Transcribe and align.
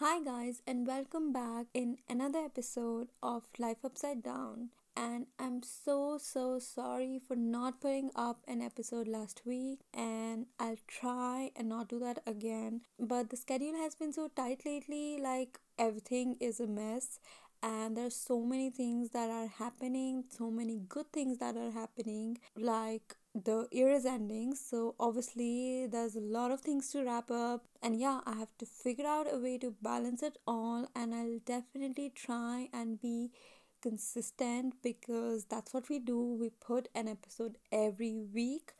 Hi, 0.00 0.20
guys, 0.22 0.62
and 0.64 0.86
welcome 0.86 1.32
back 1.32 1.66
in 1.74 1.98
another 2.08 2.38
episode 2.38 3.08
of 3.20 3.42
Life 3.58 3.78
Upside 3.84 4.22
Down. 4.22 4.68
And 4.96 5.26
I'm 5.40 5.64
so 5.64 6.18
so 6.22 6.60
sorry 6.60 7.18
for 7.18 7.34
not 7.34 7.80
putting 7.80 8.12
up 8.14 8.44
an 8.46 8.62
episode 8.62 9.08
last 9.08 9.42
week, 9.44 9.80
and 9.92 10.46
I'll 10.60 10.78
try 10.86 11.50
and 11.56 11.68
not 11.68 11.88
do 11.88 11.98
that 11.98 12.22
again. 12.28 12.82
But 13.00 13.30
the 13.30 13.36
schedule 13.36 13.74
has 13.74 13.96
been 13.96 14.12
so 14.12 14.28
tight 14.36 14.64
lately, 14.64 15.18
like 15.20 15.58
everything 15.80 16.36
is 16.38 16.60
a 16.60 16.68
mess, 16.68 17.18
and 17.60 17.96
there's 17.96 18.14
so 18.14 18.40
many 18.40 18.70
things 18.70 19.10
that 19.10 19.30
are 19.30 19.48
happening, 19.48 20.22
so 20.28 20.48
many 20.48 20.78
good 20.88 21.12
things 21.12 21.38
that 21.38 21.56
are 21.56 21.72
happening, 21.72 22.38
like 22.56 23.16
the 23.34 23.68
year 23.70 23.90
is 23.90 24.04
ending 24.06 24.54
so 24.54 24.94
obviously 24.98 25.86
there's 25.86 26.16
a 26.16 26.20
lot 26.20 26.50
of 26.50 26.60
things 26.60 26.90
to 26.90 27.04
wrap 27.04 27.30
up. 27.30 27.64
And 27.82 28.00
yeah 28.00 28.20
i 28.26 28.34
have 28.34 28.56
to 28.58 28.66
figure 28.66 29.06
out 29.06 29.26
a 29.32 29.38
way 29.38 29.58
to 29.58 29.74
balance 29.82 30.22
it 30.22 30.38
all 30.46 30.88
and 30.96 31.14
i'll 31.14 31.38
definitely 31.44 32.10
try 32.14 32.68
and 32.72 33.00
be 33.00 33.30
consistent 33.80 34.74
because 34.82 35.44
that's 35.44 35.72
what 35.72 35.88
we 35.88 35.98
do. 36.00 36.20
We 36.34 36.50
put 36.50 36.88
an 36.94 37.06
episode 37.08 37.58
every 37.70 38.16
week. 38.34 38.72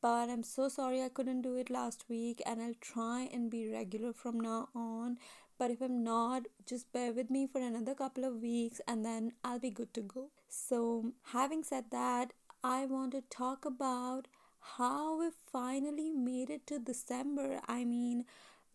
But 0.00 0.30
i'm 0.30 0.42
so 0.42 0.68
sorry 0.68 1.00
i 1.02 1.08
couldn't 1.08 1.42
do 1.42 1.54
it 1.56 1.70
last 1.70 2.04
week 2.08 2.42
and 2.44 2.60
i'll 2.60 2.80
try 2.80 3.28
and 3.32 3.50
be 3.50 3.70
regular 3.70 4.12
from 4.12 4.40
now 4.40 4.68
on. 4.74 5.18
But 5.58 5.70
if 5.70 5.80
i'm 5.80 6.02
not 6.02 6.42
just 6.66 6.92
bear 6.92 7.12
with 7.12 7.30
me 7.30 7.46
for 7.46 7.60
another 7.60 7.94
couple 7.94 8.24
of 8.24 8.42
weeks 8.42 8.80
and 8.88 9.04
then 9.04 9.32
i'll 9.44 9.60
be 9.60 9.70
good 9.70 9.94
to 9.94 10.00
go. 10.00 10.30
So 10.48 11.12
having 11.32 11.62
said 11.62 11.84
that 11.92 12.32
I 12.64 12.86
want 12.86 13.12
to 13.12 13.22
talk 13.22 13.64
about 13.64 14.28
how 14.76 15.18
we 15.18 15.30
finally 15.52 16.10
made 16.10 16.48
it 16.48 16.66
to 16.68 16.78
December. 16.78 17.60
I 17.66 17.84
mean, 17.84 18.24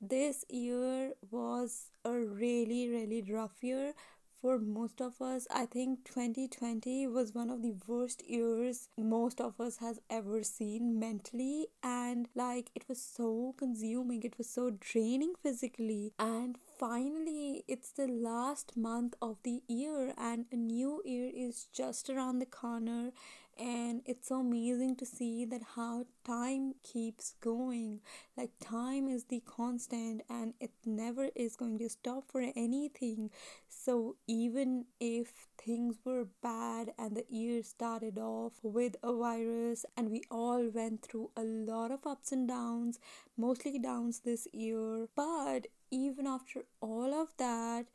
this 0.02 0.44
year 0.50 1.14
was 1.32 1.92
a 2.04 2.12
really, 2.12 2.90
really 2.90 3.22
rough 3.22 3.64
year 3.64 3.94
for 4.42 4.60
most 4.60 5.02
of 5.02 5.22
us. 5.22 5.48
I 5.50 5.66
think 5.66 6.04
2020 6.04 7.08
was 7.08 7.34
one 7.34 7.50
of 7.50 7.62
the 7.62 7.76
worst 7.88 8.24
years 8.28 8.90
most 8.98 9.40
of 9.40 9.60
us 9.60 9.78
has 9.78 10.00
ever 10.10 10.44
seen 10.44 11.00
mentally 11.00 11.68
and 11.82 12.28
like 12.36 12.70
it 12.76 12.84
was 12.90 13.02
so 13.02 13.56
consuming, 13.58 14.24
it 14.24 14.38
was 14.38 14.50
so 14.50 14.70
draining 14.80 15.34
physically 15.42 16.12
and 16.20 16.58
finally 16.78 17.64
it's 17.68 17.92
the 17.92 18.08
last 18.08 18.76
month 18.78 19.16
of 19.22 19.38
the 19.44 19.64
year 19.68 20.14
and 20.18 20.46
a 20.52 20.56
new 20.58 21.02
year 21.06 21.32
is 21.34 21.68
just 21.74 22.10
around 22.10 22.40
the 22.40 22.46
corner 22.46 23.12
and 23.60 24.02
it's 24.06 24.28
so 24.30 24.40
amazing 24.40 24.96
to 24.98 25.06
see 25.06 25.46
that 25.46 25.62
how 25.76 26.06
time 26.26 26.76
keeps 26.84 27.34
going. 27.42 28.02
Like 28.36 28.52
time 28.60 29.08
is 29.08 29.26
the 29.26 29.42
constant 29.46 30.22
and 30.30 30.54
it 30.60 30.72
never 30.86 31.30
is 31.36 31.56
going 31.56 31.78
to 31.80 31.90
stop 31.90 32.24
for 32.32 32.42
anything. 32.56 33.30
So 33.68 34.16
even 34.28 34.86
if 35.00 35.48
things 35.58 35.98
were 36.06 36.28
bad 36.42 36.94
and 36.98 37.16
the 37.18 37.26
year 37.30 37.64
started 37.64 38.18
off 38.18 38.54
with 38.64 38.96
a 39.04 39.14
virus 39.14 39.86
and 39.96 40.10
we 40.10 40.22
all 40.30 40.70
went 40.70 41.02
through 41.02 41.32
a 41.36 41.44
lot 41.44 41.92
of 41.92 42.06
ups 42.06 42.32
and 42.32 42.48
downs 42.48 43.00
mostly 43.36 43.78
downs 43.80 44.20
this 44.20 44.48
year 44.54 45.08
but 45.16 45.68
even 45.92 46.28
after 46.28 46.64
all 46.82 47.14
of 47.14 47.36
that 47.38 47.86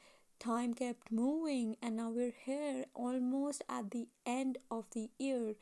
time 0.42 0.74
kept 0.74 1.12
moving 1.12 1.76
and 1.80 1.96
now 1.96 2.10
we're 2.10 2.34
here 2.44 2.84
almost 2.94 3.62
at 3.68 3.92
the 3.92 4.08
end 4.26 4.58
of 4.70 4.84
the 4.90 5.08
year 5.18 5.54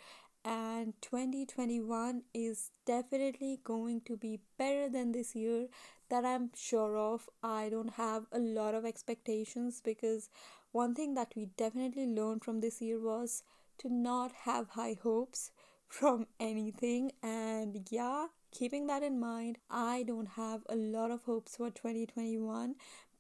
and 0.43 0.95
2021 1.03 2.23
is 2.33 2.71
definitely 2.87 3.61
going 3.63 4.01
to 4.01 4.17
be 4.17 4.41
better 4.57 4.89
than 4.89 5.13
this 5.13 5.37
year 5.37 5.67
that 6.09 6.25
I'm 6.25 6.51
sure 6.57 6.97
of. 6.97 7.29
I 7.43 7.69
don't 7.69 7.93
have 7.95 8.25
a 8.33 8.39
lot 8.39 8.75
of 8.75 8.87
expectations 8.87 9.83
because 9.85 10.31
one 10.73 10.95
thing 10.95 11.15
that 11.15 11.33
we 11.37 11.51
definitely 11.57 12.07
learned 12.07 12.43
from 12.43 12.61
this 12.61 12.81
year 12.81 12.99
was 12.99 13.43
to 13.79 13.93
not 13.93 14.33
have 14.45 14.71
high 14.71 14.97
hopes 15.03 15.51
from 15.89 16.27
anything 16.39 17.11
and 17.23 17.89
yeah 17.91 18.27
keeping 18.53 18.87
that 18.87 19.03
in 19.03 19.19
mind 19.19 19.59
i 19.69 20.05
don't 20.05 20.29
have 20.37 20.63
a 20.69 20.77
lot 20.77 21.11
of 21.11 21.23
hopes 21.25 21.57
for 21.57 21.69
2021 21.71 22.75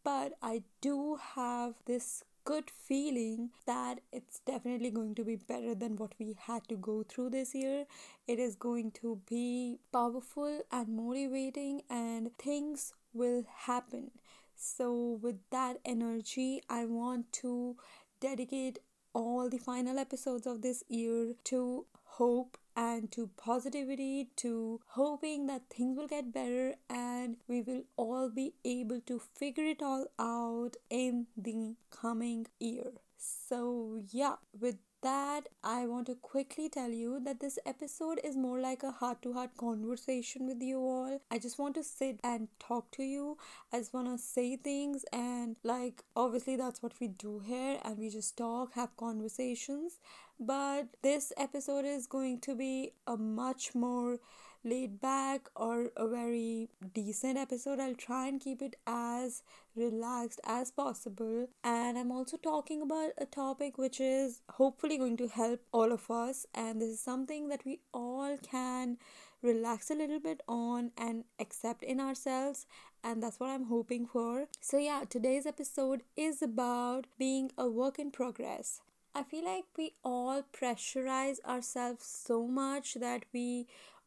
but 0.05 0.33
I 0.43 0.63
do 0.81 1.19
have 1.35 1.75
this 1.87 2.25
good 2.45 2.71
feeling 2.71 3.51
that 3.67 4.01
it's 4.13 4.41
definitely 4.41 4.91
going 4.91 5.15
to 5.15 5.25
be 5.25 5.37
better 5.37 5.75
than 5.75 5.97
what 5.97 6.13
we 6.19 6.37
had 6.47 6.67
to 6.69 6.77
go 6.77 7.03
through 7.03 7.31
this 7.31 7.55
year. 7.55 7.85
It 8.27 8.39
is 8.39 8.57
going 8.57 8.93
to 9.03 9.21
be 9.29 9.79
powerful 9.93 10.63
and 10.73 10.89
motivating, 10.89 11.83
and 11.91 12.31
things 12.39 12.93
will 13.13 13.45
happen. 13.67 14.11
So, 14.57 15.19
with 15.23 15.37
that 15.51 15.79
energy, 15.85 16.63
I 16.69 16.85
want 16.87 17.33
to 17.45 17.77
dedicate 18.21 18.79
all 19.13 19.49
the 19.49 19.59
final 19.59 19.99
episodes 19.99 20.47
of 20.47 20.63
this 20.63 20.85
year 20.89 21.33
to 21.45 21.87
hope 22.05 22.59
and 22.81 23.13
to 23.13 23.29
positivity, 23.37 24.31
to 24.37 24.81
hoping 24.97 25.47
that 25.47 25.69
things 25.69 25.99
will 25.99 26.09
get 26.09 26.33
better 26.33 26.75
and 26.89 27.37
we 27.47 27.61
will 27.61 27.83
all 27.97 28.31
be 28.31 28.55
able 28.65 29.01
to 29.03 29.19
figure 29.19 29.65
it 29.65 29.83
all 29.83 30.07
out 30.19 30.77
in 30.89 31.27
the 31.37 31.75
coming 31.91 32.47
year. 32.59 32.93
So, 33.19 34.01
yeah, 34.11 34.37
with 34.59 34.77
that, 35.03 35.49
I 35.65 35.87
want 35.87 36.07
to 36.07 36.15
quickly 36.15 36.69
tell 36.69 36.91
you 36.91 37.21
that 37.25 37.41
this 37.41 37.59
episode 37.65 38.21
is 38.23 38.37
more 38.37 38.59
like 38.59 38.83
a 38.83 38.91
heart 38.91 39.23
to 39.23 39.33
heart 39.33 39.57
conversation 39.57 40.47
with 40.47 40.61
you 40.63 40.79
all. 40.79 41.21
I 41.31 41.39
just 41.39 41.59
want 41.59 41.75
to 41.77 41.83
sit 41.83 42.21
and 42.23 42.49
talk 42.59 42.91
to 42.93 43.03
you. 43.03 43.39
I 43.73 43.79
just 43.79 43.95
want 43.95 44.09
to 44.09 44.19
say 44.19 44.57
things, 44.57 45.05
and 45.13 45.57
like, 45.63 46.05
obviously, 46.15 46.57
that's 46.57 46.83
what 46.83 46.93
we 47.01 47.09
do 47.09 47.41
here, 47.41 47.79
and 47.85 47.99
we 47.99 48.11
just 48.11 48.37
talk, 48.37 48.75
have 48.75 48.97
conversations. 48.97 49.99
But 50.39 50.89
this 51.03 51.33
episode 51.37 51.85
is 51.85 52.07
going 52.07 52.41
to 52.41 52.55
be 52.55 52.93
a 53.07 53.17
much 53.17 53.75
more 53.75 54.19
laid 54.65 55.01
back 55.01 55.49
or 55.57 55.91
a 55.97 56.07
very 56.09 56.69
decent 56.95 57.39
episode. 57.39 57.81
I'll 57.81 57.95
try 57.95 58.29
and 58.29 58.41
keep 58.41 58.63
it 58.63 58.77
as 58.87 59.43
relaxed 59.75 60.41
as 60.45 60.71
possible. 60.71 61.49
And 61.65 61.99
I'm 61.99 62.13
also 62.13 62.37
talking 62.37 62.83
about 62.83 63.13
a 63.19 63.27
topic 63.27 63.79
which 63.79 64.01
is 64.01 64.43
hopefully 64.51 64.99
going 64.99 65.17
to 65.19 65.29
help 65.29 65.61
all 65.73 65.93
of 65.93 66.11
us. 66.11 66.47
And 66.55 66.81
this 66.81 66.91
is 66.91 67.01
something 67.01 67.49
that 67.49 67.65
we 67.65 67.81
all 67.93 68.37
can 68.39 68.99
relax 69.43 69.91
a 69.91 69.95
little 69.95 70.21
bit 70.21 70.43
on 70.47 70.91
and 70.99 71.25
accept 71.39 71.83
in 71.83 71.99
ourselves 71.99 72.67
and 73.03 73.23
that's 73.23 73.41
what 73.41 73.51
I'm 73.51 73.65
hoping 73.65 74.07
for. 74.07 74.47
So, 74.61 74.79
yeah, 74.79 75.05
today's 75.09 75.47
episode 75.47 76.03
is 76.17 76.43
about 76.43 77.07
being 77.19 77.51
a 77.57 77.69
work 77.69 77.99
in 77.99 78.11
progress. 78.11 78.81
I 79.15 79.23
feel 79.25 79.45
like 79.45 79.65
we 79.77 79.95
all 80.05 80.43
pressurize 80.53 81.41
ourselves 81.45 82.05
so 82.07 82.47
much 82.47 82.95
that 82.95 83.25
we 83.33 83.67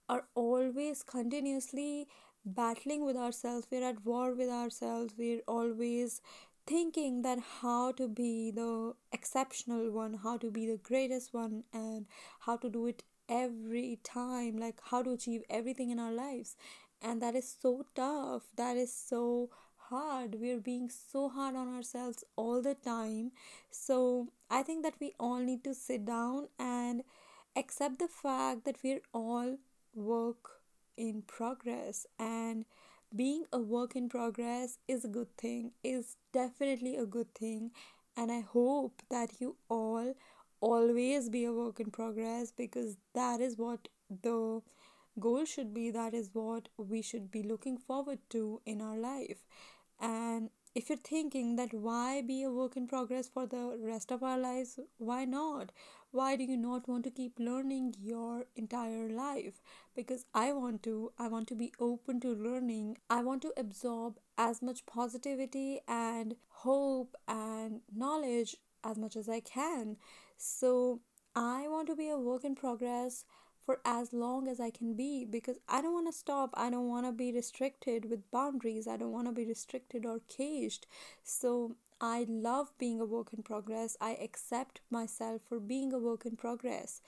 are 0.10 0.26
always 0.36 1.04
continuously 1.04 2.08
battling 2.46 3.06
with 3.06 3.16
ourselves. 3.16 3.68
We're 3.72 3.88
at 3.88 4.06
war 4.06 4.34
with 4.34 4.50
ourselves. 4.50 5.14
We're 5.18 5.42
always 5.48 6.22
thinking 6.66 7.22
that 7.24 7.40
how 7.62 7.92
to 7.92 8.08
be 8.08 8.52
the 8.52 8.94
exceptional 9.12 9.92
one 9.92 10.14
how 10.24 10.38
to 10.38 10.50
be 10.50 10.66
the 10.66 10.78
greatest 10.78 11.34
one 11.34 11.64
and 11.74 12.06
how 12.40 12.56
to 12.56 12.70
do 12.70 12.88
it 12.88 13.04
every 13.28 14.00
time 14.02 14.58
like 14.58 14.80
how 14.90 15.02
to 15.04 15.12
achieve 15.12 15.42
everything 15.50 15.90
in 15.90 16.00
our 16.00 16.12
lives. 16.12 16.56
And 17.02 17.22
that 17.22 17.36
is 17.36 17.58
so 17.62 17.86
tough. 17.96 18.44
That 18.56 18.78
is 18.78 18.94
so 18.94 19.50
hard. 19.90 20.36
We're 20.40 20.62
being 20.62 20.90
so 20.90 21.28
hard 21.28 21.56
on 21.56 21.68
ourselves 21.76 22.24
all 22.38 22.62
the 22.62 22.76
time. 22.76 23.32
So 23.72 24.30
i 24.50 24.62
think 24.64 24.84
that 24.84 24.96
we 25.02 25.14
all 25.20 25.40
need 25.40 25.64
to 25.64 25.74
sit 25.74 26.06
down 26.06 26.48
and 26.60 27.04
accept 27.56 28.00
the 28.00 28.08
fact 28.08 28.66
that 28.66 28.78
we're 28.84 29.02
all 29.14 29.58
work 29.96 30.52
in 30.98 31.22
progress 31.24 32.06
and 32.20 32.66
being 33.16 33.46
a 33.54 33.60
work 33.60 33.96
in 33.96 34.10
progress 34.10 34.78
is 34.88 35.06
a 35.06 35.08
good 35.08 35.36
thing 35.38 35.72
is 35.84 36.18
definitely 36.32 36.96
a 36.96 37.06
good 37.06 37.34
thing 37.34 37.72
and 38.16 38.32
i 38.32 38.40
hope 38.40 39.02
that 39.10 39.30
you 39.40 39.56
all 39.70 40.14
always 40.62 41.30
be 41.30 41.44
a 41.44 41.52
work 41.52 41.80
in 41.80 41.92
progress 41.92 42.52
because 42.52 42.96
that 43.14 43.42
is 43.42 43.58
what 43.58 43.88
the 44.22 44.62
goal 45.20 45.46
should 45.46 45.74
be 45.74 45.92
that 45.92 46.14
is 46.14 46.30
what 46.34 46.70
we 46.78 47.02
should 47.02 47.30
be 47.30 47.44
looking 47.44 47.78
forward 47.78 48.20
to 48.30 48.62
in 48.66 48.82
our 48.82 48.98
life. 48.98 49.46
And 50.00 50.50
if 50.74 50.90
you're 50.90 50.98
thinking 50.98 51.56
that 51.58 51.74
why 51.74 52.22
be 52.22 52.44
a 52.44 52.50
work 52.50 52.78
in 52.78 52.88
progress 52.88 53.28
for 53.28 53.46
the 53.46 53.78
rest 53.80 54.12
of 54.12 54.24
our 54.24 54.38
lives 54.38 54.80
why 54.98 55.26
not 55.26 55.72
why 56.14 56.36
do 56.36 56.44
you 56.44 56.56
not 56.56 56.88
want 56.88 57.04
to 57.04 57.10
keep 57.10 57.40
learning 57.40 57.96
your 58.00 58.46
entire 58.56 59.10
life? 59.10 59.62
Because 59.96 60.26
i 60.34 60.52
want 60.54 60.84
to 60.84 61.12
i 61.18 61.28
want 61.28 61.48
to 61.48 61.56
be 61.56 61.72
open 61.80 62.20
to 62.22 62.34
learning. 62.34 62.98
I 63.10 63.24
want 63.24 63.42
to 63.44 63.54
absorb 63.58 64.20
as 64.38 64.62
much 64.62 64.86
positivity 64.86 65.82
and 65.88 66.36
hope 66.66 67.16
and 67.28 67.82
knowledge 68.04 68.56
as 68.84 68.98
much 68.98 69.16
as 69.16 69.28
i 69.28 69.40
can. 69.40 69.98
So 70.38 71.00
i 71.36 71.68
want 71.68 71.88
to 71.88 71.96
be 71.96 72.10
a 72.10 72.20
work 72.20 72.46
in 72.46 72.56
progress 72.56 73.26
for 73.66 73.80
as 73.86 74.14
long 74.14 74.48
as 74.48 74.60
I 74.60 74.70
can 74.70 74.94
be 74.94 75.26
because 75.26 75.58
I 75.68 75.82
don't 75.82 75.94
want 75.94 76.08
to 76.08 76.14
stop. 76.14 76.52
I 76.56 76.70
don't 76.70 76.90
want 76.90 77.06
to 77.06 77.12
be 77.12 77.32
restricted 77.32 78.10
with 78.10 78.30
boundaries. 78.32 78.88
I 78.88 78.98
don't 78.98 79.12
want 79.12 79.28
to 79.28 79.34
be 79.34 79.46
restricted 79.46 80.06
or 80.06 80.20
caged. 80.28 80.86
So 81.24 81.76
I 82.02 82.26
love 82.28 82.72
being 82.78 83.00
a 83.00 83.06
work 83.06 83.30
in 83.36 83.44
progress. 83.44 83.96
I 84.02 84.12
accept 84.22 84.82
myself 84.90 85.42
for 85.48 85.60
being 85.60 85.94
a 85.94 86.00
work 86.00 86.26
in 86.26 86.36
progress. 86.36 87.02